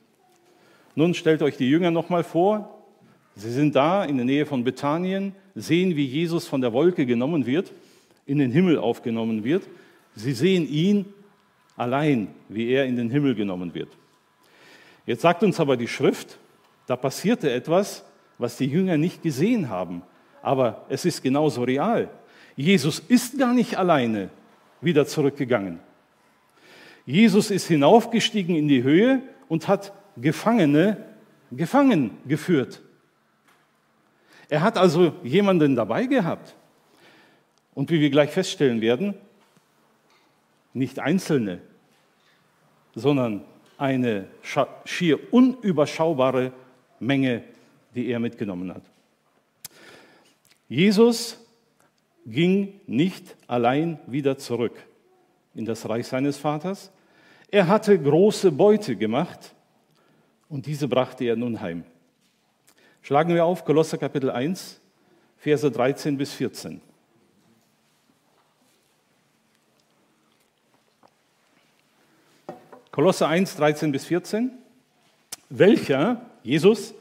[0.94, 2.78] Nun stellt euch die Jünger nochmal vor,
[3.34, 7.46] Sie sind da in der Nähe von Bethanien, sehen, wie Jesus von der Wolke genommen
[7.46, 7.72] wird,
[8.26, 9.62] in den Himmel aufgenommen wird.
[10.14, 11.06] Sie sehen ihn
[11.76, 13.88] allein, wie er in den Himmel genommen wird.
[15.06, 16.38] Jetzt sagt uns aber die Schrift,
[16.86, 18.04] da passierte etwas,
[18.38, 20.02] was die Jünger nicht gesehen haben.
[20.42, 22.10] Aber es ist genauso real.
[22.54, 24.28] Jesus ist gar nicht alleine
[24.80, 25.78] wieder zurückgegangen.
[27.06, 31.12] Jesus ist hinaufgestiegen in die Höhe und hat Gefangene
[31.50, 32.80] gefangen geführt.
[34.48, 36.54] Er hat also jemanden dabei gehabt.
[37.74, 39.14] Und wie wir gleich feststellen werden,
[40.74, 41.60] nicht Einzelne,
[42.94, 43.44] sondern
[43.78, 44.28] eine
[44.84, 46.52] schier unüberschaubare
[47.00, 47.42] Menge,
[47.94, 48.82] die er mitgenommen hat.
[50.68, 51.38] Jesus
[52.26, 54.76] ging nicht allein wieder zurück
[55.54, 56.92] in das Reich seines Vaters.
[57.50, 59.54] Er hatte große Beute gemacht
[60.52, 61.82] und diese brachte er nun heim.
[63.00, 64.80] Schlagen wir auf Kolosser Kapitel 1,
[65.38, 66.82] Verse 13 bis 14.
[72.90, 74.50] Kolosser 1, 13 bis 14.
[75.48, 76.92] Welcher, Jesus,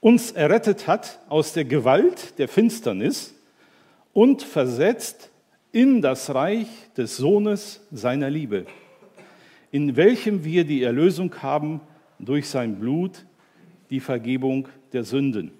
[0.00, 3.34] uns errettet hat aus der Gewalt der Finsternis
[4.12, 5.28] und versetzt
[5.72, 8.64] in das Reich des Sohnes seiner Liebe,
[9.72, 11.80] in welchem wir die Erlösung haben
[12.22, 13.26] durch sein Blut,
[13.90, 15.52] die Vergebung der Sünden.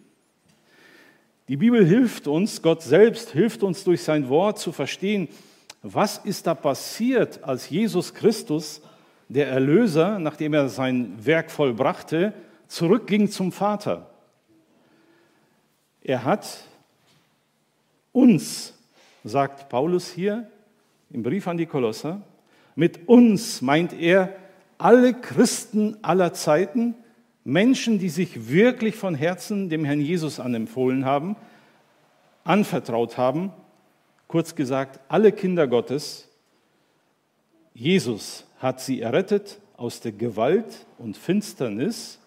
[1.48, 5.28] Die Bibel hilft uns, Gott selbst hilft uns durch sein Wort zu verstehen,
[5.82, 8.80] was ist da passiert, als Jesus Christus,
[9.28, 12.32] der Erlöser, nachdem er sein Werk vollbrachte,
[12.68, 14.08] zurückging zum Vater.
[16.02, 16.64] Er hat
[18.12, 18.74] uns,
[19.24, 20.48] sagt Paulus hier
[21.10, 22.22] im Brief an die Kolosser,
[22.74, 24.34] mit uns meint er
[24.82, 26.96] alle Christen aller Zeiten,
[27.44, 31.36] Menschen, die sich wirklich von Herzen dem Herrn Jesus anempfohlen haben,
[32.44, 33.52] anvertraut haben,
[34.26, 36.28] kurz gesagt, alle Kinder Gottes,
[37.74, 42.18] Jesus hat sie errettet aus der Gewalt und Finsternis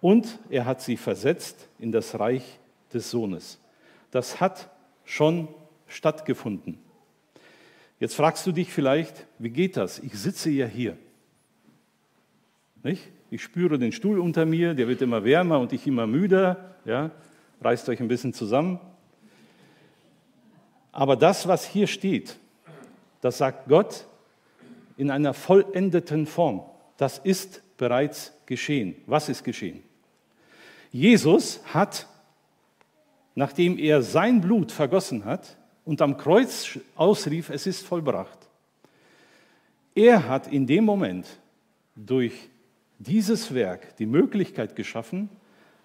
[0.00, 2.60] und er hat sie versetzt in das Reich
[2.92, 3.58] des Sohnes.
[4.12, 4.70] Das hat
[5.04, 5.48] schon
[5.86, 6.78] stattgefunden.
[7.98, 9.98] Jetzt fragst du dich vielleicht, wie geht das?
[9.98, 10.96] Ich sitze ja hier.
[12.82, 13.10] Nicht?
[13.30, 16.74] Ich spüre den Stuhl unter mir, der wird immer wärmer und ich immer müder.
[16.84, 17.10] Ja?
[17.60, 18.80] Reißt euch ein bisschen zusammen.
[20.90, 22.38] Aber das, was hier steht,
[23.20, 24.06] das sagt Gott
[24.96, 26.62] in einer vollendeten Form.
[26.98, 28.96] Das ist bereits geschehen.
[29.06, 29.82] Was ist geschehen?
[30.90, 32.06] Jesus hat,
[33.34, 38.38] nachdem er sein Blut vergossen hat, und am Kreuz ausrief, es ist vollbracht.
[39.94, 41.26] Er hat in dem Moment
[41.96, 42.48] durch
[43.06, 45.28] dieses Werk die Möglichkeit geschaffen,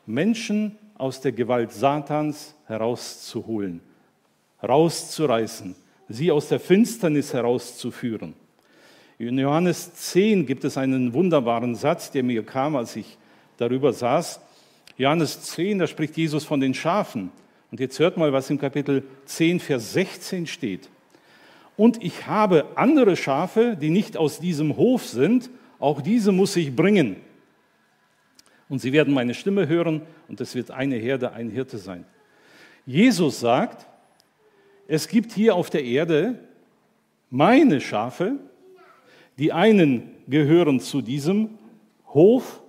[0.05, 3.81] Menschen aus der Gewalt Satans herauszuholen,
[4.63, 5.75] rauszureißen,
[6.09, 8.33] sie aus der Finsternis herauszuführen.
[9.19, 13.17] In Johannes 10 gibt es einen wunderbaren Satz, der mir kam, als ich
[13.57, 14.39] darüber saß.
[14.97, 17.31] Johannes 10, da spricht Jesus von den Schafen.
[17.71, 20.89] Und jetzt hört mal, was im Kapitel 10, Vers 16 steht.
[21.75, 26.75] Und ich habe andere Schafe, die nicht aus diesem Hof sind, auch diese muss ich
[26.75, 27.17] bringen.
[28.69, 32.05] Und sie werden meine Stimme hören und es wird eine Herde, ein Hirte sein.
[32.85, 33.87] Jesus sagt,
[34.87, 36.39] es gibt hier auf der Erde
[37.29, 38.39] meine Schafe,
[39.37, 41.57] die einen gehören zu diesem
[42.07, 42.61] Hof,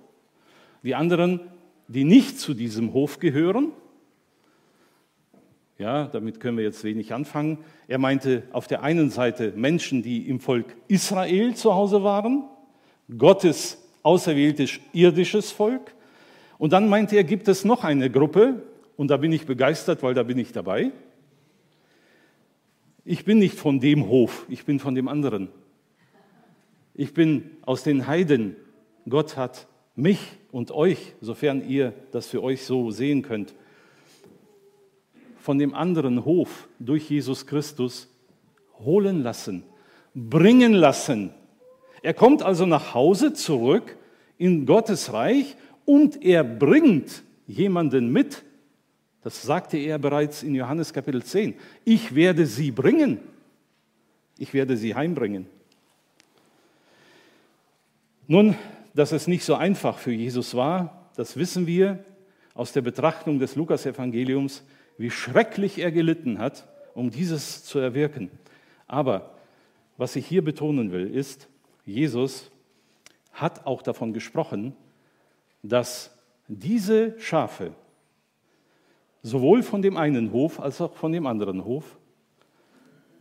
[0.83, 1.39] die anderen,
[1.87, 3.71] die nicht zu diesem Hof gehören.
[5.77, 7.59] Ja, damit können wir jetzt wenig anfangen.
[7.87, 12.43] Er meinte auf der einen Seite Menschen, die im Volk Israel zu Hause waren,
[13.17, 15.93] Gottes auserwähltes irdisches Volk.
[16.57, 18.63] Und dann meinte er, gibt es noch eine Gruppe,
[18.99, 20.91] und da bin ich begeistert, weil da bin ich dabei.
[23.05, 25.47] Ich bin nicht von dem Hof, ich bin von dem anderen.
[26.93, 28.57] Ich bin aus den Heiden.
[29.07, 30.19] Gott hat mich
[30.51, 33.55] und euch, sofern ihr das für euch so sehen könnt,
[35.39, 38.09] von dem anderen Hof durch Jesus Christus
[38.79, 39.63] holen lassen,
[40.13, 41.33] bringen lassen.
[42.01, 43.97] Er kommt also nach Hause zurück
[44.37, 48.43] in Gottes Reich und er bringt jemanden mit.
[49.21, 51.55] Das sagte er bereits in Johannes Kapitel 10.
[51.83, 53.19] Ich werde sie bringen.
[54.37, 55.45] Ich werde sie heimbringen.
[58.27, 58.55] Nun,
[58.93, 62.03] dass es nicht so einfach für Jesus war, das wissen wir
[62.53, 64.63] aus der Betrachtung des Lukasevangeliums,
[64.97, 68.29] wie schrecklich er gelitten hat, um dieses zu erwirken.
[68.87, 69.35] Aber
[69.97, 71.47] was ich hier betonen will, ist,
[71.89, 72.51] Jesus
[73.33, 74.75] hat auch davon gesprochen,
[75.63, 76.11] dass
[76.47, 77.73] diese Schafe
[79.23, 81.97] sowohl von dem einen Hof als auch von dem anderen Hof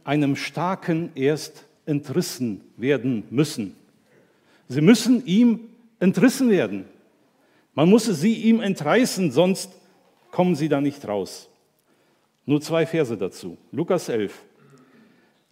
[0.04, 3.74] einem Starken erst entrissen werden müssen.
[4.68, 5.60] Sie müssen ihm
[5.98, 6.84] entrissen werden.
[7.74, 9.70] Man muss sie ihm entreißen, sonst
[10.30, 11.48] kommen sie da nicht raus.
[12.44, 13.56] Nur zwei Verse dazu.
[13.72, 14.34] Lukas 11,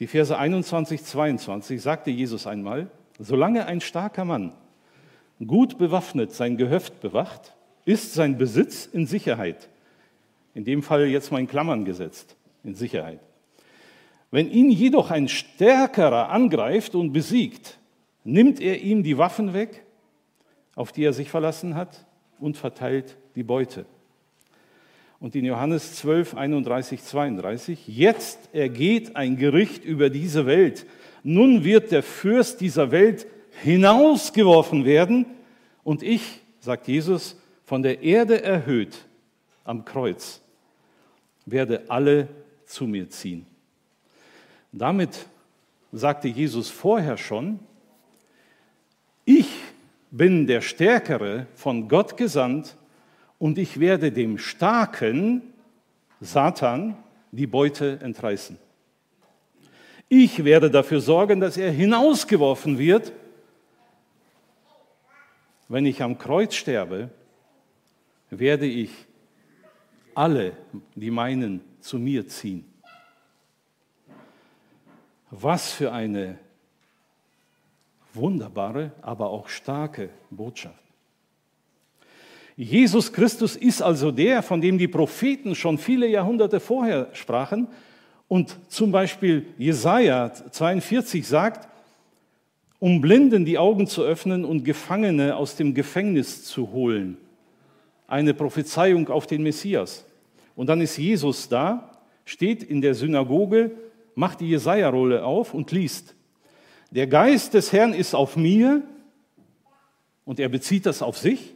[0.01, 4.53] die Verse 21, 22 sagte Jesus einmal, solange ein starker Mann
[5.45, 9.69] gut bewaffnet sein Gehöft bewacht, ist sein Besitz in Sicherheit.
[10.55, 13.21] In dem Fall jetzt mal in Klammern gesetzt, in Sicherheit.
[14.31, 17.79] Wenn ihn jedoch ein Stärkerer angreift und besiegt,
[18.25, 19.85] nimmt er ihm die Waffen weg,
[20.75, 22.07] auf die er sich verlassen hat,
[22.39, 23.87] und verteilt die Beute.
[25.21, 30.85] Und in Johannes 12, 31, 32, jetzt ergeht ein Gericht über diese Welt.
[31.29, 33.27] Nun wird der Fürst dieser Welt
[33.65, 35.27] hinausgeworfen werden
[35.83, 38.97] und ich, sagt Jesus, von der Erde erhöht
[39.65, 40.41] am Kreuz,
[41.45, 42.29] werde alle
[42.65, 43.45] zu mir ziehen.
[44.71, 45.27] Damit
[45.91, 47.59] sagte Jesus vorher schon,
[49.25, 49.49] ich
[50.13, 52.77] bin der Stärkere von Gott gesandt
[53.41, 55.43] und ich werde dem Starken,
[56.21, 56.97] Satan,
[57.33, 58.59] die Beute entreißen.
[60.09, 63.13] Ich werde dafür sorgen, dass er hinausgeworfen wird.
[65.69, 67.11] Wenn ich am Kreuz sterbe,
[68.31, 68.91] werde ich
[70.15, 70.53] alle,
[70.95, 72.65] die meinen, zu mir ziehen.
[75.31, 76.39] Was für eine
[78.15, 80.83] wunderbare, aber auch starke Botschaft.
[82.57, 87.69] Jesus Christus ist also der, von dem die Propheten schon viele Jahrhunderte vorher sprachen.
[88.29, 91.69] Und zum Beispiel Jesaja 42 sagt,
[92.79, 97.17] um Blinden die Augen zu öffnen und Gefangene aus dem Gefängnis zu holen.
[98.07, 100.05] Eine Prophezeiung auf den Messias.
[100.55, 101.91] Und dann ist Jesus da,
[102.25, 103.71] steht in der Synagoge,
[104.15, 106.15] macht die Jesaja-Rolle auf und liest.
[106.91, 108.83] Der Geist des Herrn ist auf mir
[110.25, 111.55] und er bezieht das auf sich,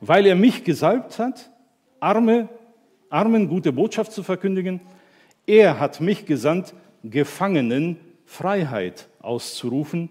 [0.00, 1.50] weil er mich gesalbt hat,
[2.00, 2.48] Arme,
[3.10, 4.80] Armen gute Botschaft zu verkündigen.
[5.50, 10.08] Er hat mich gesandt, Gefangenen Freiheit auszurufen.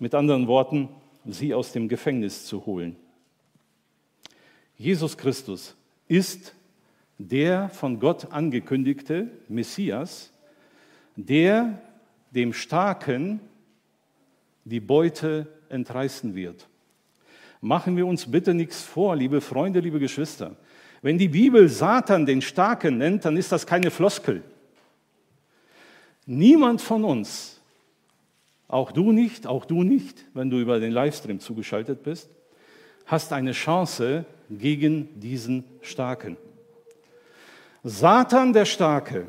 [0.00, 0.88] Mit anderen Worten,
[1.24, 2.96] sie aus dem Gefängnis zu holen.
[4.76, 5.76] Jesus Christus
[6.08, 6.52] ist
[7.16, 10.32] der von Gott angekündigte Messias,
[11.14, 11.80] der
[12.32, 13.38] dem Starken
[14.64, 16.66] die Beute entreißen wird.
[17.60, 20.56] Machen wir uns bitte nichts vor, liebe Freunde, liebe Geschwister.
[21.02, 24.42] Wenn die Bibel Satan den Starken nennt, dann ist das keine Floskel.
[26.26, 27.60] Niemand von uns,
[28.66, 32.28] auch du nicht, auch du nicht, wenn du über den Livestream zugeschaltet bist,
[33.06, 36.36] hast eine Chance gegen diesen Starken.
[37.82, 39.26] Satan der Starke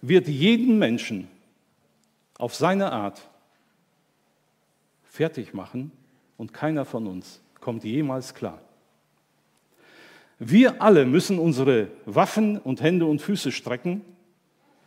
[0.00, 1.28] wird jeden Menschen
[2.38, 3.22] auf seine Art
[5.04, 5.92] fertig machen
[6.36, 8.60] und keiner von uns kommt jemals klar.
[10.46, 14.02] Wir alle müssen unsere Waffen und Hände und Füße strecken,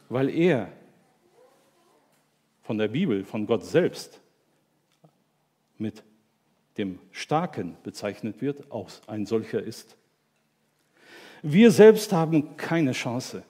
[0.08, 0.72] weil er
[2.62, 4.22] von der Bibel, von Gott selbst
[5.80, 6.04] mit
[6.78, 9.98] dem Starken bezeichnet wird, auch ein solcher ist.
[11.42, 13.42] Wir selbst haben keine Chance.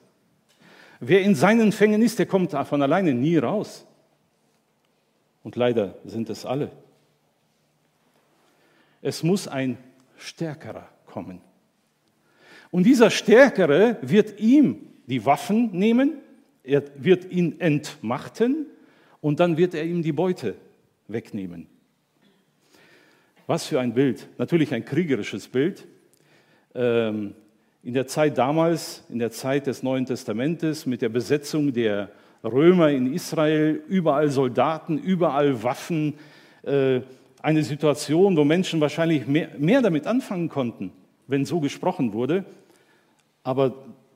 [1.00, 3.84] Wer in seinen Fängen ist, der kommt von alleine nie raus.
[5.42, 6.72] Und leider sind es alle.
[9.02, 9.76] Es muss ein
[10.16, 11.42] Stärkerer kommen.
[12.70, 16.14] Und dieser Stärkere wird ihm die Waffen nehmen,
[16.62, 18.66] er wird ihn entmachten
[19.20, 20.54] und dann wird er ihm die Beute
[21.06, 21.66] wegnehmen.
[23.46, 25.86] Was für ein Bild, natürlich ein kriegerisches Bild.
[26.74, 27.34] Ähm,
[27.82, 32.10] in der Zeit damals, in der Zeit des Neuen Testamentes, mit der Besetzung der
[32.44, 36.14] Römer in Israel, überall Soldaten, überall Waffen,
[36.62, 37.00] äh,
[37.40, 40.92] eine Situation, wo Menschen wahrscheinlich mehr, mehr damit anfangen konnten,
[41.28, 42.44] wenn so gesprochen wurde.
[43.44, 43.74] Aber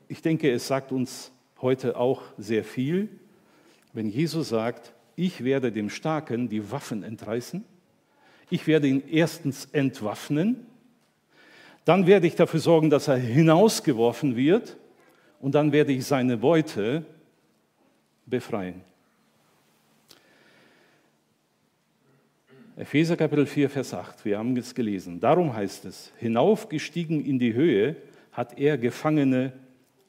[0.09, 3.07] ich denke, es sagt uns heute auch sehr viel,
[3.93, 7.63] wenn Jesus sagt, ich werde dem Starken die Waffen entreißen,
[8.49, 10.65] ich werde ihn erstens entwaffnen,
[11.85, 14.77] dann werde ich dafür sorgen, dass er hinausgeworfen wird
[15.39, 17.05] und dann werde ich seine Beute
[18.25, 18.81] befreien.
[22.75, 25.19] Epheser Kapitel 4, Vers 8, wir haben es gelesen.
[25.19, 27.95] Darum heißt es, hinaufgestiegen in die Höhe
[28.31, 29.53] hat er Gefangene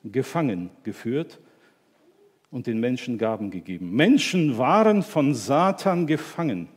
[0.03, 1.41] gefangen geführt
[2.51, 3.91] und den Menschen Gaben gegeben.
[3.95, 6.69] Menschen waren von Satan gefangen,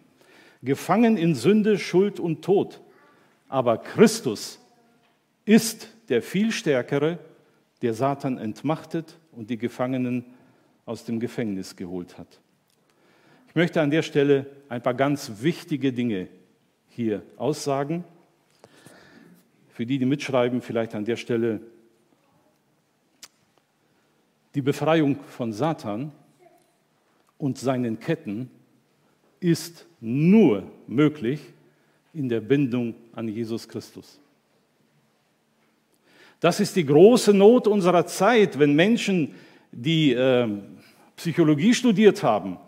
[0.61, 2.81] gefangen in Sünde, Schuld und Tod.
[3.47, 4.59] Aber Christus
[5.45, 7.17] ist der viel stärkere,
[7.81, 10.25] der Satan entmachtet und die Gefangenen
[10.85, 12.41] aus dem Gefängnis geholt hat.
[13.57, 16.27] Ich möchte an der Stelle ein paar ganz wichtige Dinge
[16.89, 18.03] hier aussagen.
[19.69, 21.59] Für die, die mitschreiben, vielleicht an der Stelle
[24.53, 26.11] die Befreiung von Satan
[27.39, 28.51] und seinen Ketten
[29.39, 31.39] ist nur möglich
[32.13, 34.19] in der Bindung an Jesus Christus.
[36.39, 39.33] Das ist die große Not unserer Zeit, wenn Menschen,
[39.71, 40.47] die äh,
[41.15, 42.59] Psychologie studiert haben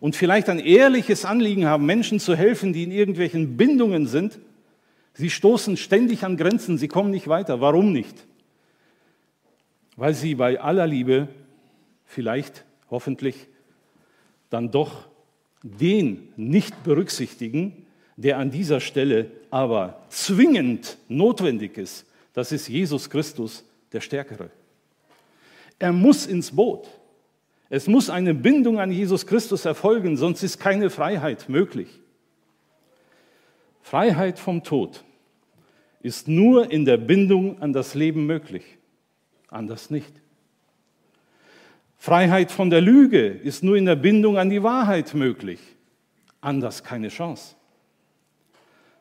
[0.00, 4.38] und vielleicht ein ehrliches Anliegen haben, Menschen zu helfen, die in irgendwelchen Bindungen sind,
[5.14, 7.60] sie stoßen ständig an Grenzen, sie kommen nicht weiter.
[7.60, 8.26] Warum nicht?
[9.96, 11.28] Weil sie bei aller Liebe
[12.06, 13.48] vielleicht, hoffentlich,
[14.48, 15.08] dann doch
[15.62, 17.86] den nicht berücksichtigen,
[18.16, 24.50] der an dieser Stelle aber zwingend notwendig ist, das ist Jesus Christus, der Stärkere.
[25.78, 26.88] Er muss ins Boot.
[27.72, 32.00] Es muss eine Bindung an Jesus Christus erfolgen, sonst ist keine Freiheit möglich.
[33.80, 35.04] Freiheit vom Tod
[36.02, 38.64] ist nur in der Bindung an das Leben möglich,
[39.48, 40.12] anders nicht.
[41.96, 45.60] Freiheit von der Lüge ist nur in der Bindung an die Wahrheit möglich,
[46.40, 47.54] anders keine Chance.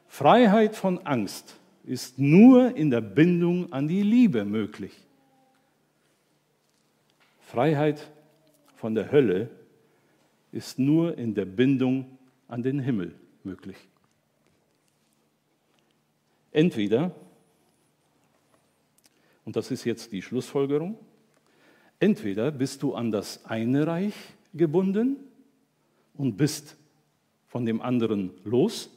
[0.08, 1.56] Freiheit von Angst
[1.86, 4.94] ist nur in der Bindung an die Liebe möglich.
[7.40, 8.12] Freiheit
[8.80, 9.50] von der Hölle
[10.54, 13.14] ist nur in der Bindung an den Himmel
[13.44, 13.76] möglich.
[16.54, 17.14] Entweder,
[19.44, 20.98] und das ist jetzt die Schlussfolgerung,
[22.00, 24.16] entweder bist du an das eine Reich
[24.54, 25.18] gebunden
[26.16, 26.78] und bist
[27.48, 28.90] von dem anderen los,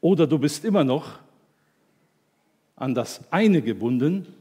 [0.00, 1.18] oder du bist immer noch
[2.76, 4.32] an das eine gebunden,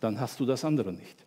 [0.00, 1.25] dann hast du das andere nicht.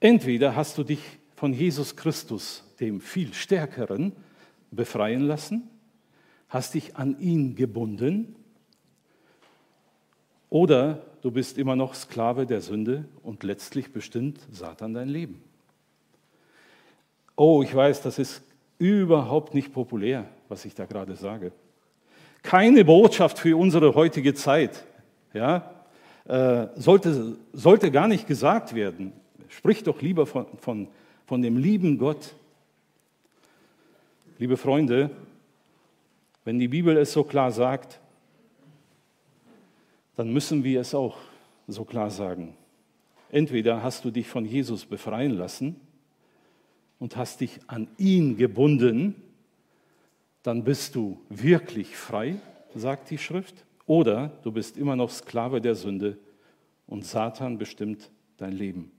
[0.00, 1.00] Entweder hast du dich
[1.34, 4.12] von Jesus Christus, dem viel stärkeren,
[4.70, 5.68] befreien lassen,
[6.48, 8.36] hast dich an ihn gebunden,
[10.50, 15.42] oder du bist immer noch Sklave der Sünde und letztlich bestimmt Satan dein Leben.
[17.36, 18.42] Oh, ich weiß, das ist
[18.78, 21.52] überhaupt nicht populär, was ich da gerade sage.
[22.42, 24.84] Keine Botschaft für unsere heutige Zeit.
[25.34, 25.70] Ja,
[26.24, 29.12] äh, sollte, sollte gar nicht gesagt werden.
[29.48, 30.88] Sprich doch lieber von, von,
[31.26, 32.34] von dem lieben Gott.
[34.38, 35.10] Liebe Freunde,
[36.44, 38.00] wenn die Bibel es so klar sagt,
[40.16, 41.16] dann müssen wir es auch
[41.66, 42.54] so klar sagen.
[43.30, 45.76] Entweder hast du dich von Jesus befreien lassen
[46.98, 49.14] und hast dich an ihn gebunden,
[50.42, 52.36] dann bist du wirklich frei,
[52.74, 56.18] sagt die Schrift, oder du bist immer noch Sklave der Sünde
[56.86, 58.90] und Satan bestimmt dein Leben.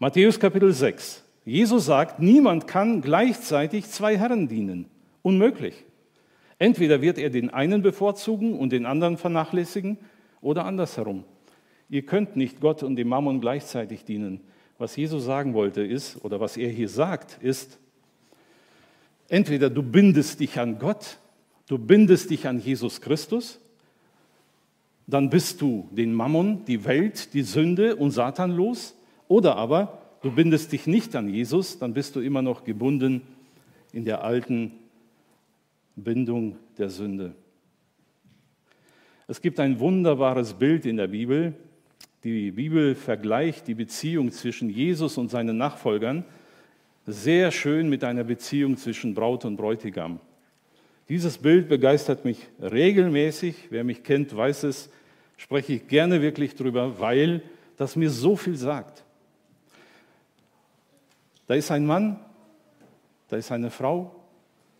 [0.00, 1.24] Matthäus Kapitel 6.
[1.44, 4.86] Jesus sagt, niemand kann gleichzeitig zwei Herren dienen.
[5.22, 5.74] Unmöglich.
[6.60, 9.98] Entweder wird er den einen bevorzugen und den anderen vernachlässigen
[10.40, 11.24] oder andersherum.
[11.88, 14.40] Ihr könnt nicht Gott und dem Mammon gleichzeitig dienen.
[14.78, 17.80] Was Jesus sagen wollte ist, oder was er hier sagt, ist,
[19.28, 21.18] entweder du bindest dich an Gott,
[21.66, 23.58] du bindest dich an Jesus Christus,
[25.08, 28.94] dann bist du den Mammon, die Welt, die Sünde und Satan los,
[29.28, 33.22] oder aber du bindest dich nicht an Jesus, dann bist du immer noch gebunden
[33.92, 34.72] in der alten
[35.96, 37.34] Bindung der Sünde.
[39.26, 41.52] Es gibt ein wunderbares Bild in der Bibel.
[42.24, 46.24] Die Bibel vergleicht die Beziehung zwischen Jesus und seinen Nachfolgern
[47.06, 50.20] sehr schön mit einer Beziehung zwischen Braut und Bräutigam.
[51.08, 53.54] Dieses Bild begeistert mich regelmäßig.
[53.70, 54.90] Wer mich kennt, weiß es,
[55.38, 57.42] spreche ich gerne wirklich drüber, weil
[57.76, 59.04] das mir so viel sagt.
[61.48, 62.20] Da ist ein Mann,
[63.28, 64.14] da ist eine Frau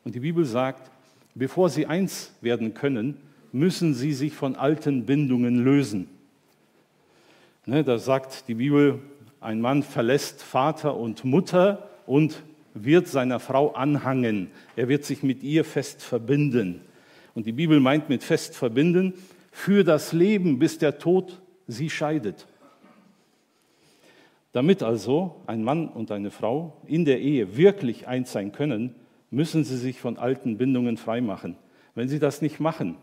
[0.05, 0.91] und die Bibel sagt,
[1.35, 3.16] bevor sie eins werden können,
[3.53, 6.11] müssen sie sich von alten Bindungen lösen.
[7.64, 9.01] Ne, da sagt die Bibel,
[9.41, 12.43] ein Mann verlässt Vater und Mutter und
[12.75, 14.51] wird seiner Frau anhangen.
[14.77, 16.83] Er wird sich mit ihr fest verbinden.
[17.35, 19.14] Und die Bibel meint mit fest verbinden
[19.53, 22.47] für das Leben, bis der Tod sie scheidet.
[24.53, 28.94] Damit also ein Mann und eine Frau in der Ehe wirklich eins sein können,
[29.30, 31.57] müssen sie sich von alten Bindungen freimachen.
[31.94, 32.96] Wenn sie das nicht machen,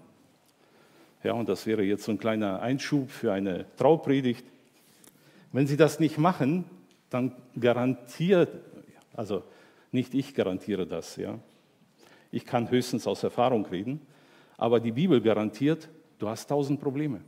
[1.23, 4.45] ja, und das wäre jetzt so ein kleiner Einschub für eine Traupredigt,
[5.51, 6.65] wenn sie das nicht machen,
[7.09, 8.49] dann garantiert,
[9.13, 9.43] also
[9.91, 11.39] nicht ich garantiere das, ja.
[12.31, 14.01] Ich kann höchstens aus Erfahrung reden,
[14.57, 15.89] aber die Bibel garantiert,
[16.19, 17.21] du hast tausend Probleme.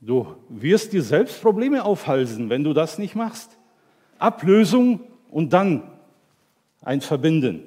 [0.00, 3.56] Du wirst dir selbst Probleme aufhalsen, wenn du das nicht machst.
[4.18, 5.82] Ablösung und dann
[6.82, 7.64] ein Verbinden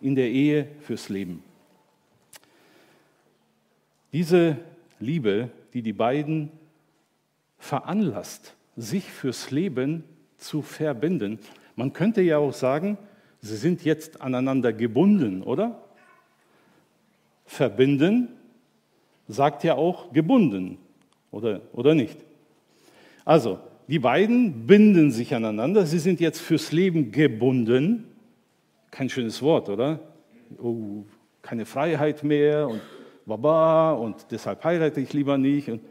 [0.00, 1.42] in der Ehe fürs Leben.
[4.12, 4.58] Diese
[5.00, 6.50] Liebe, die die beiden
[7.58, 10.04] veranlasst, sich fürs Leben
[10.38, 11.38] zu verbinden.
[11.74, 12.98] Man könnte ja auch sagen,
[13.40, 15.82] sie sind jetzt aneinander gebunden, oder?
[17.46, 18.28] Verbinden
[19.28, 20.78] sagt ja auch gebunden,
[21.30, 22.18] oder, oder nicht?
[23.24, 23.58] Also,
[23.88, 28.04] die beiden binden sich aneinander, sie sind jetzt fürs Leben gebunden
[28.96, 30.00] kein schönes Wort, oder?
[30.56, 31.04] Oh,
[31.42, 32.80] keine Freiheit mehr und
[33.26, 35.68] baba und deshalb heirate ich lieber nicht.
[35.68, 35.82] Und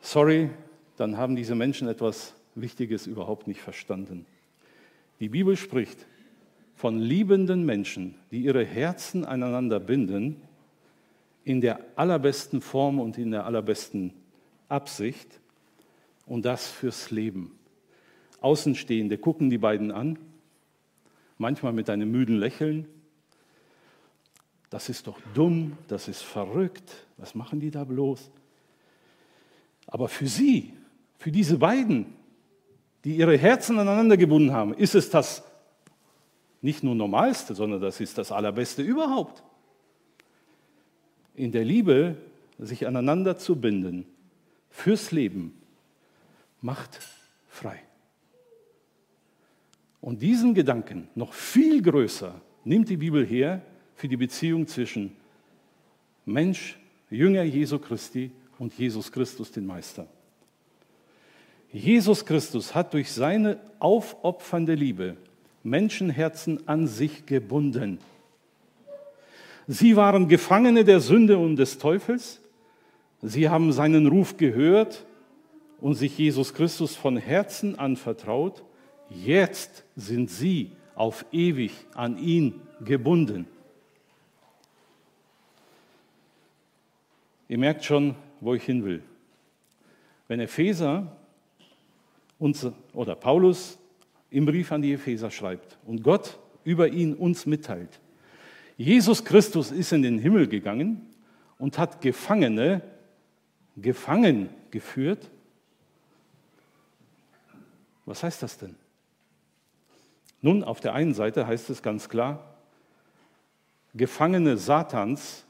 [0.00, 0.50] sorry,
[0.96, 4.26] dann haben diese Menschen etwas Wichtiges überhaupt nicht verstanden.
[5.20, 6.04] Die Bibel spricht
[6.74, 10.42] von liebenden Menschen, die ihre Herzen aneinander binden,
[11.44, 14.12] in der allerbesten Form und in der allerbesten
[14.68, 15.40] Absicht
[16.26, 17.58] und das fürs Leben.
[18.40, 20.18] Außenstehende gucken die beiden an
[21.40, 22.86] manchmal mit einem müden Lächeln.
[24.68, 28.30] Das ist doch dumm, das ist verrückt, was machen die da bloß?
[29.86, 30.74] Aber für sie,
[31.18, 32.14] für diese beiden,
[33.04, 35.42] die ihre Herzen aneinander gebunden haben, ist es das
[36.60, 39.42] nicht nur Normalste, sondern das ist das Allerbeste überhaupt.
[41.40, 42.16] In der Liebe
[42.58, 44.04] sich aneinander zu binden,
[44.68, 45.54] fürs Leben,
[46.60, 47.00] macht
[47.48, 47.80] frei.
[50.02, 53.62] Und diesen Gedanken noch viel größer nimmt die Bibel her
[53.94, 55.16] für die Beziehung zwischen
[56.26, 56.78] Mensch,
[57.08, 60.06] Jünger Jesu Christi und Jesus Christus, den Meister.
[61.72, 65.16] Jesus Christus hat durch seine aufopfernde Liebe
[65.62, 67.98] Menschenherzen an sich gebunden.
[69.72, 72.40] Sie waren Gefangene der Sünde und des Teufels.
[73.22, 75.06] Sie haben seinen Ruf gehört
[75.80, 78.64] und sich Jesus Christus von Herzen anvertraut
[79.10, 83.46] Jetzt sind sie auf ewig an ihn gebunden.
[87.46, 89.04] Ihr merkt schon, wo ich hin will.
[90.26, 91.16] Wenn Epheser
[92.40, 93.78] uns, oder Paulus
[94.30, 98.00] im Brief an die Epheser schreibt und Gott über ihn uns mitteilt,
[98.80, 101.06] Jesus Christus ist in den Himmel gegangen
[101.58, 102.80] und hat Gefangene
[103.76, 105.30] gefangen geführt.
[108.06, 108.76] Was heißt das denn?
[110.40, 112.54] Nun, auf der einen Seite heißt es ganz klar,
[113.92, 115.44] Gefangene Satans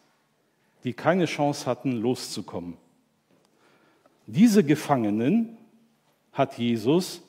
[0.83, 2.77] die keine Chance hatten, loszukommen.
[4.27, 5.57] Diese Gefangenen
[6.33, 7.23] hat Jesus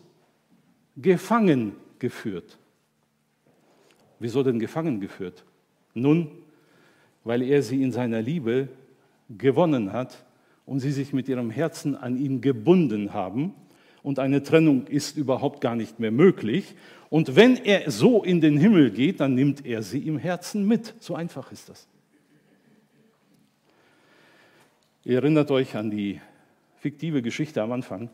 [0.97, 2.57] gefangen geführt.
[4.17, 5.43] Wieso denn gefangen geführt?
[5.93, 6.31] Nun,
[7.23, 8.69] weil er sie in seiner Liebe
[9.29, 10.25] gewonnen hat
[10.65, 13.53] und sie sich mit ihrem Herzen an ihn gebunden haben
[14.03, 16.75] und eine Trennung ist überhaupt gar nicht mehr möglich.
[17.09, 20.95] Und wenn er so in den Himmel geht, dann nimmt er sie im Herzen mit.
[20.99, 21.87] So einfach ist das.
[25.03, 26.19] Ihr erinnert euch an die
[26.77, 28.09] fiktive Geschichte am Anfang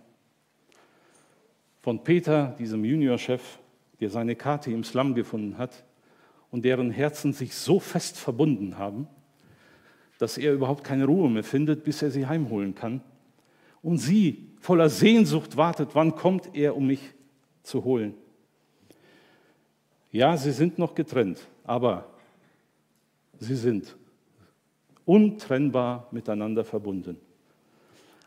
[1.81, 3.59] von Peter, diesem Juniorchef,
[3.99, 5.83] der seine Karte im Slum gefunden hat
[6.51, 9.07] und deren Herzen sich so fest verbunden haben,
[10.17, 13.01] dass er überhaupt keine Ruhe mehr findet, bis er sie heimholen kann.
[13.81, 17.01] Und sie voller Sehnsucht wartet, wann kommt er, um mich
[17.63, 18.15] zu holen.
[20.11, 22.09] Ja, sie sind noch getrennt, aber
[23.39, 23.95] sie sind
[25.05, 27.17] untrennbar miteinander verbunden.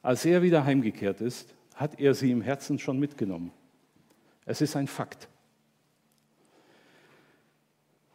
[0.03, 3.53] Als er wieder heimgekehrt ist, hat er sie im Herzen schon mitgenommen.
[4.47, 5.29] Es ist ein Fakt.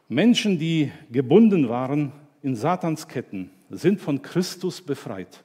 [0.08, 5.42] Menschen, die gebunden waren in Satans Ketten, sind von Christus befreit.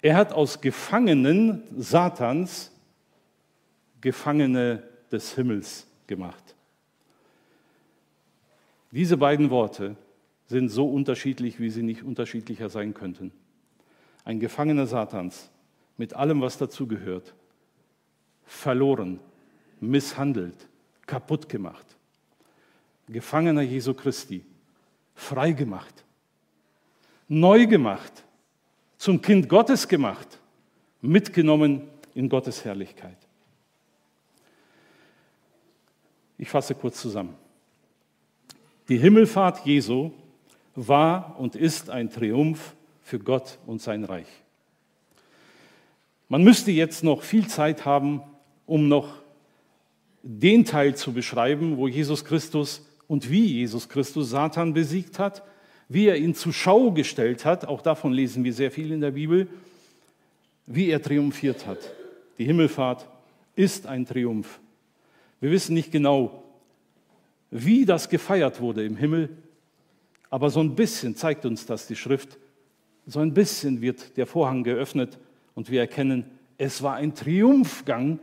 [0.00, 2.70] Er hat aus Gefangenen Satans
[4.00, 6.54] Gefangene des Himmels gemacht.
[8.92, 9.96] Diese beiden Worte
[10.46, 13.32] sind so unterschiedlich, wie sie nicht unterschiedlicher sein könnten.
[14.24, 15.50] Ein Gefangener Satans
[15.96, 17.34] mit allem, was dazugehört,
[18.44, 19.18] verloren,
[19.80, 20.68] misshandelt,
[21.06, 21.97] kaputt gemacht.
[23.08, 24.44] Gefangener Jesu Christi,
[25.14, 26.04] frei gemacht,
[27.28, 28.24] neu gemacht,
[28.96, 30.38] zum Kind Gottes gemacht,
[31.00, 33.16] mitgenommen in Gottes Herrlichkeit.
[36.36, 37.34] Ich fasse kurz zusammen.
[38.88, 40.12] Die Himmelfahrt Jesu
[40.74, 44.28] war und ist ein Triumph für Gott und sein Reich.
[46.28, 48.22] Man müsste jetzt noch viel Zeit haben,
[48.66, 49.14] um noch
[50.22, 55.42] den Teil zu beschreiben, wo Jesus Christus und wie Jesus Christus Satan besiegt hat,
[55.88, 59.12] wie er ihn zur Schau gestellt hat, auch davon lesen wir sehr viel in der
[59.12, 59.48] Bibel,
[60.66, 61.78] wie er triumphiert hat.
[62.36, 63.08] Die Himmelfahrt
[63.56, 64.60] ist ein Triumph.
[65.40, 66.44] Wir wissen nicht genau,
[67.50, 69.30] wie das gefeiert wurde im Himmel,
[70.28, 72.36] aber so ein bisschen zeigt uns das die Schrift.
[73.06, 75.18] So ein bisschen wird der Vorhang geöffnet
[75.54, 76.26] und wir erkennen,
[76.58, 78.18] es war ein Triumphgang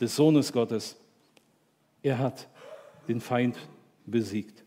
[0.00, 0.96] des Sohnes Gottes.
[2.02, 2.48] Er hat
[3.08, 3.56] den Feind
[4.10, 4.64] besiegt.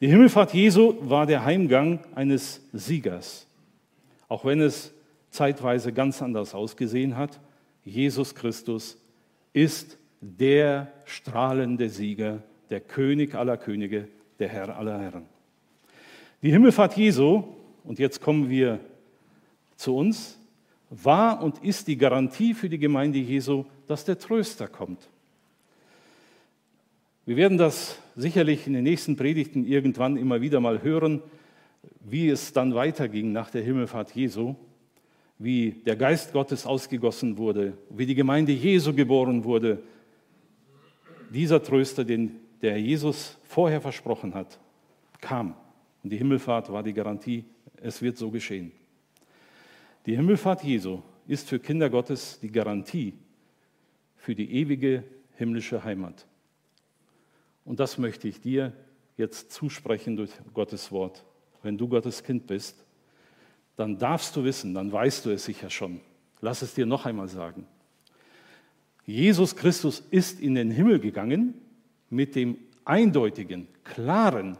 [0.00, 3.46] Die Himmelfahrt Jesu war der Heimgang eines Siegers.
[4.28, 4.92] Auch wenn es
[5.30, 7.40] zeitweise ganz anders ausgesehen hat,
[7.84, 8.98] Jesus Christus
[9.52, 15.26] ist der strahlende Sieger, der König aller Könige, der Herr aller Herren.
[16.42, 17.44] Die Himmelfahrt Jesu,
[17.84, 18.78] und jetzt kommen wir
[19.76, 20.38] zu uns,
[20.90, 25.08] war und ist die Garantie für die Gemeinde Jesu, dass der Tröster kommt.
[27.28, 31.22] Wir werden das sicherlich in den nächsten Predigten irgendwann immer wieder mal hören,
[32.00, 34.54] wie es dann weiterging nach der Himmelfahrt Jesu,
[35.38, 39.82] wie der Geist Gottes ausgegossen wurde, wie die Gemeinde Jesu geboren wurde.
[41.28, 44.58] Dieser Tröster, den der Jesus vorher versprochen hat,
[45.20, 45.54] kam.
[46.02, 47.44] Und die Himmelfahrt war die Garantie,
[47.76, 48.72] es wird so geschehen.
[50.06, 53.12] Die Himmelfahrt Jesu ist für Kinder Gottes die Garantie
[54.16, 55.04] für die ewige
[55.36, 56.26] himmlische Heimat.
[57.68, 58.72] Und das möchte ich dir
[59.18, 61.22] jetzt zusprechen durch Gottes Wort.
[61.62, 62.82] Wenn du Gottes Kind bist,
[63.76, 66.00] dann darfst du wissen, dann weißt du es sicher schon.
[66.40, 67.66] Lass es dir noch einmal sagen.
[69.04, 71.60] Jesus Christus ist in den Himmel gegangen
[72.08, 72.56] mit dem
[72.86, 74.56] eindeutigen, klaren,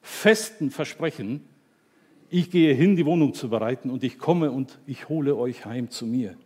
[0.00, 1.44] festen Versprechen,
[2.30, 5.90] ich gehe hin, die Wohnung zu bereiten und ich komme und ich hole euch heim
[5.90, 6.38] zu mir.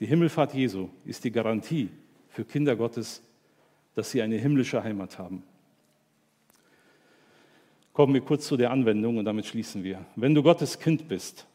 [0.00, 1.90] Die Himmelfahrt Jesu ist die Garantie
[2.28, 3.22] für Kinder Gottes,
[3.94, 5.42] dass sie eine himmlische Heimat haben.
[7.92, 10.04] Kommen wir kurz zu der Anwendung und damit schließen wir.
[10.16, 11.46] Wenn du Gottes Kind bist,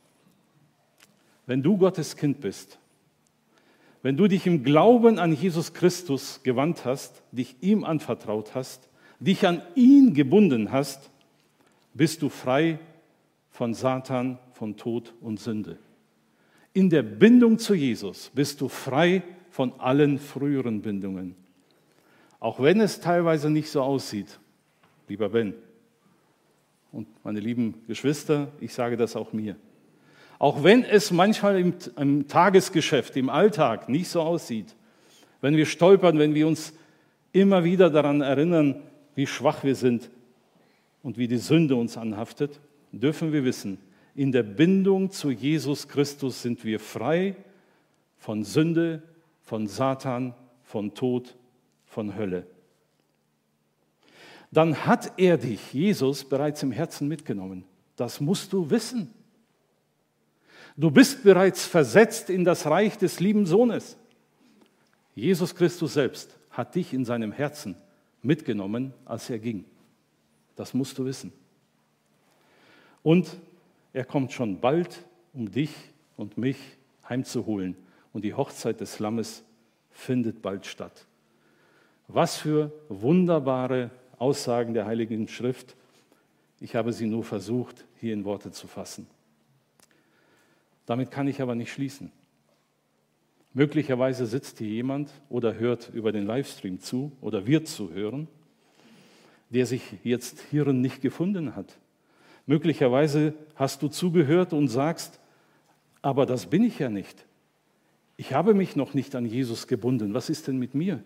[1.45, 2.79] wenn du Gottes Kind bist,
[4.01, 8.87] wenn du dich im Glauben an Jesus Christus gewandt hast, dich ihm anvertraut hast,
[9.19, 11.09] dich an ihn gebunden hast,
[11.93, 12.79] bist du frei
[13.49, 15.77] von Satan, von Tod und Sünde.
[16.71, 21.35] In der Bindung zu Jesus bist du frei von allen früheren Bindungen.
[22.39, 24.39] Auch wenn es teilweise nicht so aussieht,
[25.07, 25.53] lieber Ben
[26.91, 29.55] und meine lieben Geschwister, ich sage das auch mir.
[30.37, 34.73] Auch wenn es manchmal im, im, Tagesgeschäft, im Alltag nicht so aussieht,
[35.41, 36.73] wenn wir stolpern, wenn wir uns
[37.33, 38.81] immer wieder daran erinnern,
[39.15, 40.09] wie schwach wir sind
[41.03, 42.59] und wie die Sünde uns anhaftet,
[42.91, 43.79] dürfen wir wissen,
[44.15, 47.35] in der Bindung zu Jesus Christus sind wir frei
[48.17, 49.03] von Sünde,
[49.43, 50.33] von Satan,
[50.63, 51.35] von Tod,
[51.89, 52.47] von Hölle.
[54.51, 57.65] Dann hat er dich, Jesus, bereits im Herzen mitgenommen.
[57.95, 59.13] Das musst du wissen.
[60.77, 63.97] Du bist bereits versetzt in das Reich des lieben Sohnes.
[65.13, 67.75] Jesus Christus selbst hat dich in seinem Herzen
[68.21, 69.65] mitgenommen, als er ging.
[70.55, 71.33] Das musst du wissen.
[73.03, 73.29] Und
[73.93, 75.71] er kommt schon bald, um dich
[76.15, 76.57] und mich
[77.07, 77.75] heimzuholen.
[78.13, 79.43] Und die Hochzeit des Lammes
[79.91, 81.05] findet bald statt.
[82.11, 85.75] Was für wunderbare Aussagen der Heiligen Schrift.
[86.59, 89.05] Ich habe sie nur versucht, hier in Worte zu fassen.
[90.87, 92.11] Damit kann ich aber nicht schließen.
[93.53, 98.27] Möglicherweise sitzt hier jemand oder hört über den Livestream zu oder wird zuhören,
[99.51, 101.77] der sich jetzt hierin nicht gefunden hat.
[102.47, 105.19] Möglicherweise hast du zugehört und sagst,
[106.01, 107.23] aber das bin ich ja nicht.
[108.17, 110.15] Ich habe mich noch nicht an Jesus gebunden.
[110.15, 111.03] Was ist denn mit mir?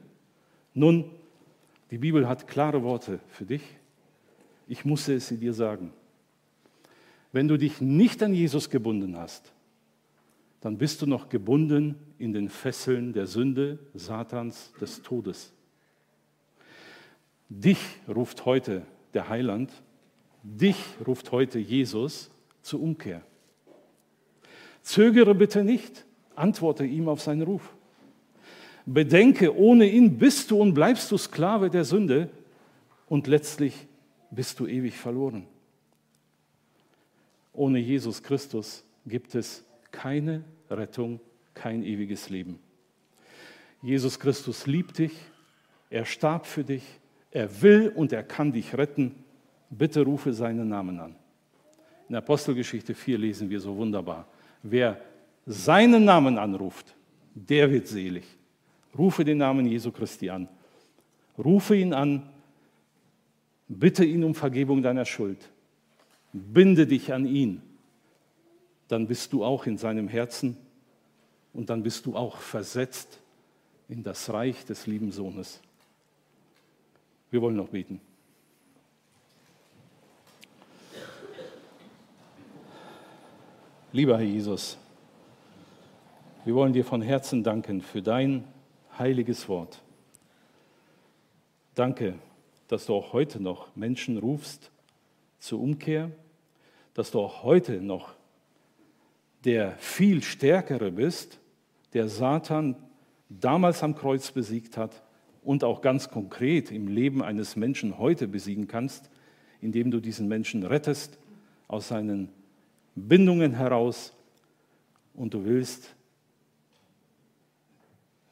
[0.73, 1.05] Nun,
[1.91, 3.61] die Bibel hat klare Worte für dich.
[4.67, 5.91] Ich musste es sie dir sagen.
[7.31, 9.51] Wenn du dich nicht an Jesus gebunden hast,
[10.61, 15.51] dann bist du noch gebunden in den Fesseln der Sünde, Satans, des Todes.
[17.49, 19.71] Dich ruft heute der Heiland,
[20.41, 23.21] dich ruft heute Jesus zur Umkehr.
[24.81, 26.05] Zögere bitte nicht,
[26.35, 27.72] antworte ihm auf seinen Ruf.
[28.85, 32.29] Bedenke, ohne ihn bist du und bleibst du Sklave der Sünde
[33.07, 33.87] und letztlich
[34.31, 35.45] bist du ewig verloren.
[37.53, 41.19] Ohne Jesus Christus gibt es keine Rettung,
[41.53, 42.59] kein ewiges Leben.
[43.81, 45.13] Jesus Christus liebt dich,
[45.89, 46.83] er starb für dich,
[47.31, 49.13] er will und er kann dich retten.
[49.69, 51.15] Bitte rufe seinen Namen an.
[52.09, 54.27] In Apostelgeschichte 4 lesen wir so wunderbar,
[54.61, 54.99] wer
[55.45, 56.95] seinen Namen anruft,
[57.33, 58.23] der wird selig.
[58.97, 60.47] Rufe den Namen Jesu Christi an.
[61.37, 62.29] Rufe ihn an,
[63.67, 65.49] bitte ihn um Vergebung deiner Schuld.
[66.31, 67.61] Binde dich an ihn
[68.93, 70.55] dann bist du auch in seinem Herzen
[71.51, 73.19] und dann bist du auch versetzt
[73.89, 75.61] in das Reich des lieben Sohnes.
[77.31, 77.99] Wir wollen noch beten.
[83.91, 84.77] Lieber Herr Jesus,
[86.45, 88.43] wir wollen dir von Herzen danken für dein
[88.97, 89.81] heiliges Wort.
[91.75, 92.15] Danke,
[92.67, 94.71] dass du auch heute noch Menschen rufst
[95.39, 96.11] zur Umkehr,
[96.93, 98.13] dass du auch heute noch
[99.43, 101.39] der viel stärkere bist,
[101.93, 102.75] der Satan
[103.29, 105.03] damals am Kreuz besiegt hat
[105.43, 109.09] und auch ganz konkret im Leben eines Menschen heute besiegen kannst,
[109.61, 111.17] indem du diesen Menschen rettest
[111.67, 112.29] aus seinen
[112.95, 114.13] Bindungen heraus
[115.13, 115.95] und du willst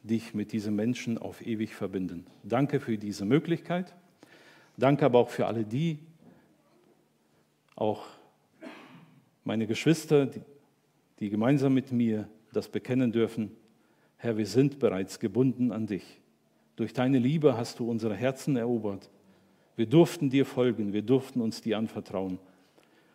[0.02, 2.26] dich mit diesem Menschen auf ewig verbinden.
[2.42, 3.94] Danke für diese Möglichkeit.
[4.76, 5.98] Danke aber auch für alle die,
[7.76, 8.06] auch
[9.44, 10.40] meine Geschwister, die
[11.22, 13.52] die gemeinsam mit mir das bekennen dürfen,
[14.16, 16.20] Herr, wir sind bereits gebunden an dich.
[16.74, 19.08] Durch deine Liebe hast du unsere Herzen erobert.
[19.76, 22.40] Wir durften dir folgen, wir durften uns dir anvertrauen.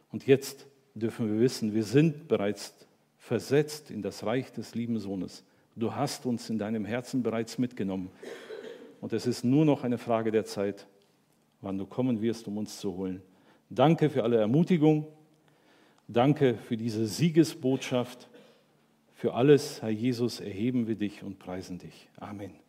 [0.10, 2.74] Und jetzt dürfen wir wissen, wir sind bereits
[3.18, 5.44] versetzt in das Reich des lieben Sohnes.
[5.78, 8.10] Du hast uns in deinem Herzen bereits mitgenommen.
[9.00, 10.88] Und es ist nur noch eine Frage der Zeit,
[11.62, 13.22] wann du kommen wirst, um uns zu holen.
[13.70, 15.06] Danke für alle Ermutigung.
[16.08, 18.28] Danke für diese Siegesbotschaft.
[19.14, 22.10] Für alles, Herr Jesus, erheben wir dich und preisen dich.
[22.18, 22.67] Amen.